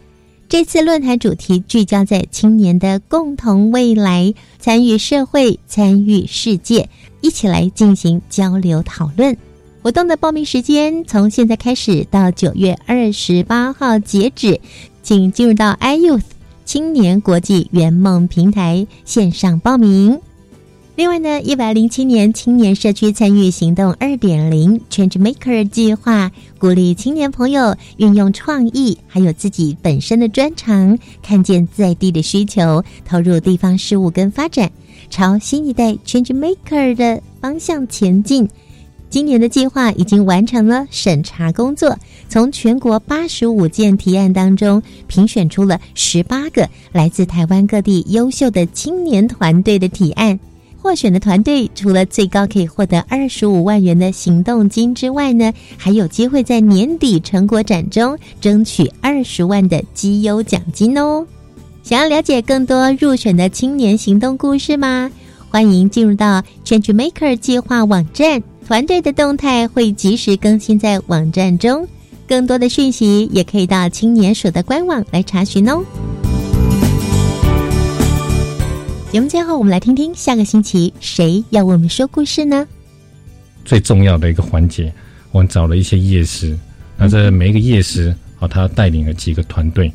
[0.51, 6.89] 这次论坛主题聚焦在青年的共同未来，参与社会，参与世界，
[7.21, 9.37] 一起来进行交流讨论。
[9.81, 14.59] 活动的报名时间从现在开始到九月二十八号截止，
[15.01, 16.21] 请进入到 iYouth
[16.65, 20.19] 青年国际圆梦平台线上报名。
[21.01, 34.71] 另外呢，一百零七年青年社区参与行动二点零 Change Maker 计划，鼓励青年朋友运用创意，还有自己本身的专长，看见在地的需求，投入地方事务跟发展，
[35.09, 38.47] 朝新一代 Change Maker 的方向前进。
[39.09, 41.97] 今年的计划已经完成了审查工作，
[42.29, 50.39] 从全国八十五件提案当中，评选出了十八个来自台湾各地优秀的青年团队的提案。
[50.81, 61.25] 获选的团队除了最高可以获得二十五万元的行动金之外呢，还有机会在年底成果展中争取二十万的绩优奖金哦。
[61.83, 65.11] 想要了解更多入选的青年行动故事吗？
[65.49, 71.87] 欢迎进入到 Change Maker 计划网站，团队的动态会及时更新在网站中。
[72.27, 75.83] 更多的讯息也可以到青年署的官网来查询哦。
[79.11, 82.65] 节目最后，我们来听听下个星期谁要为我们说故事呢？
[83.65, 84.89] 最重要的一个环节，
[85.33, 86.57] 我们找了一些夜师，
[86.95, 89.91] 那这每一个夜师啊，他带领了几个团队，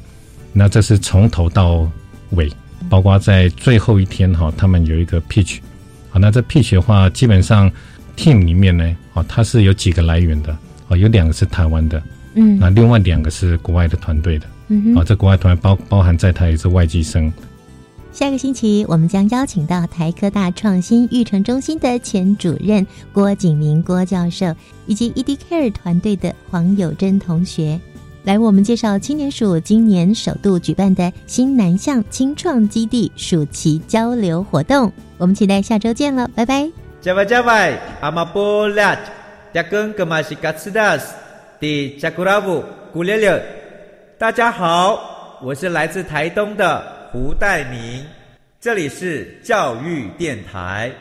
[0.52, 1.90] 那这是从头到
[2.32, 2.52] 尾，
[2.90, 5.60] 包括在最后一天哈，他们有一个 pitch，
[6.10, 7.72] 好，那这 pitch 的话，基本上
[8.18, 10.54] team 里面呢，啊，它是有几个来源的，
[10.90, 12.02] 啊，有两个是台湾的，
[12.34, 17.32] 嗯，那另外两个是国外的团队的，嗯，啊，这国外团队包包含在台也是外籍生。
[18.16, 24.46] 下个星期，我们将邀请到台科大创新育成中心的前主任郭景明郭教授，
[24.86, 27.78] 以及 EdCare 团队的黄友珍同学，
[28.24, 34.90] 来为我们介绍青年署今年首度举办的新南向青创基地暑期交流活动。
[35.18, 36.66] 我们期待下周见了，拜拜。
[37.02, 38.98] 加拜加拜，阿玛波拉，
[39.52, 41.12] 加根格玛西卡斯达斯，
[41.60, 42.64] 蒂加库拉布
[42.94, 43.42] 古列列。
[44.16, 48.04] 大家好，我是来自台东的胡代明，
[48.60, 50.92] 这里是教育电台。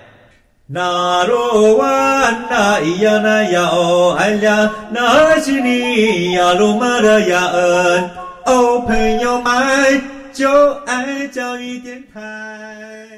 [0.65, 8.09] 那罗哇那咿呀那呀哦哎呀，那是你呀鲁玛的呀恩
[8.45, 10.01] 哦，朋友们
[10.31, 13.09] 就爱教育电台。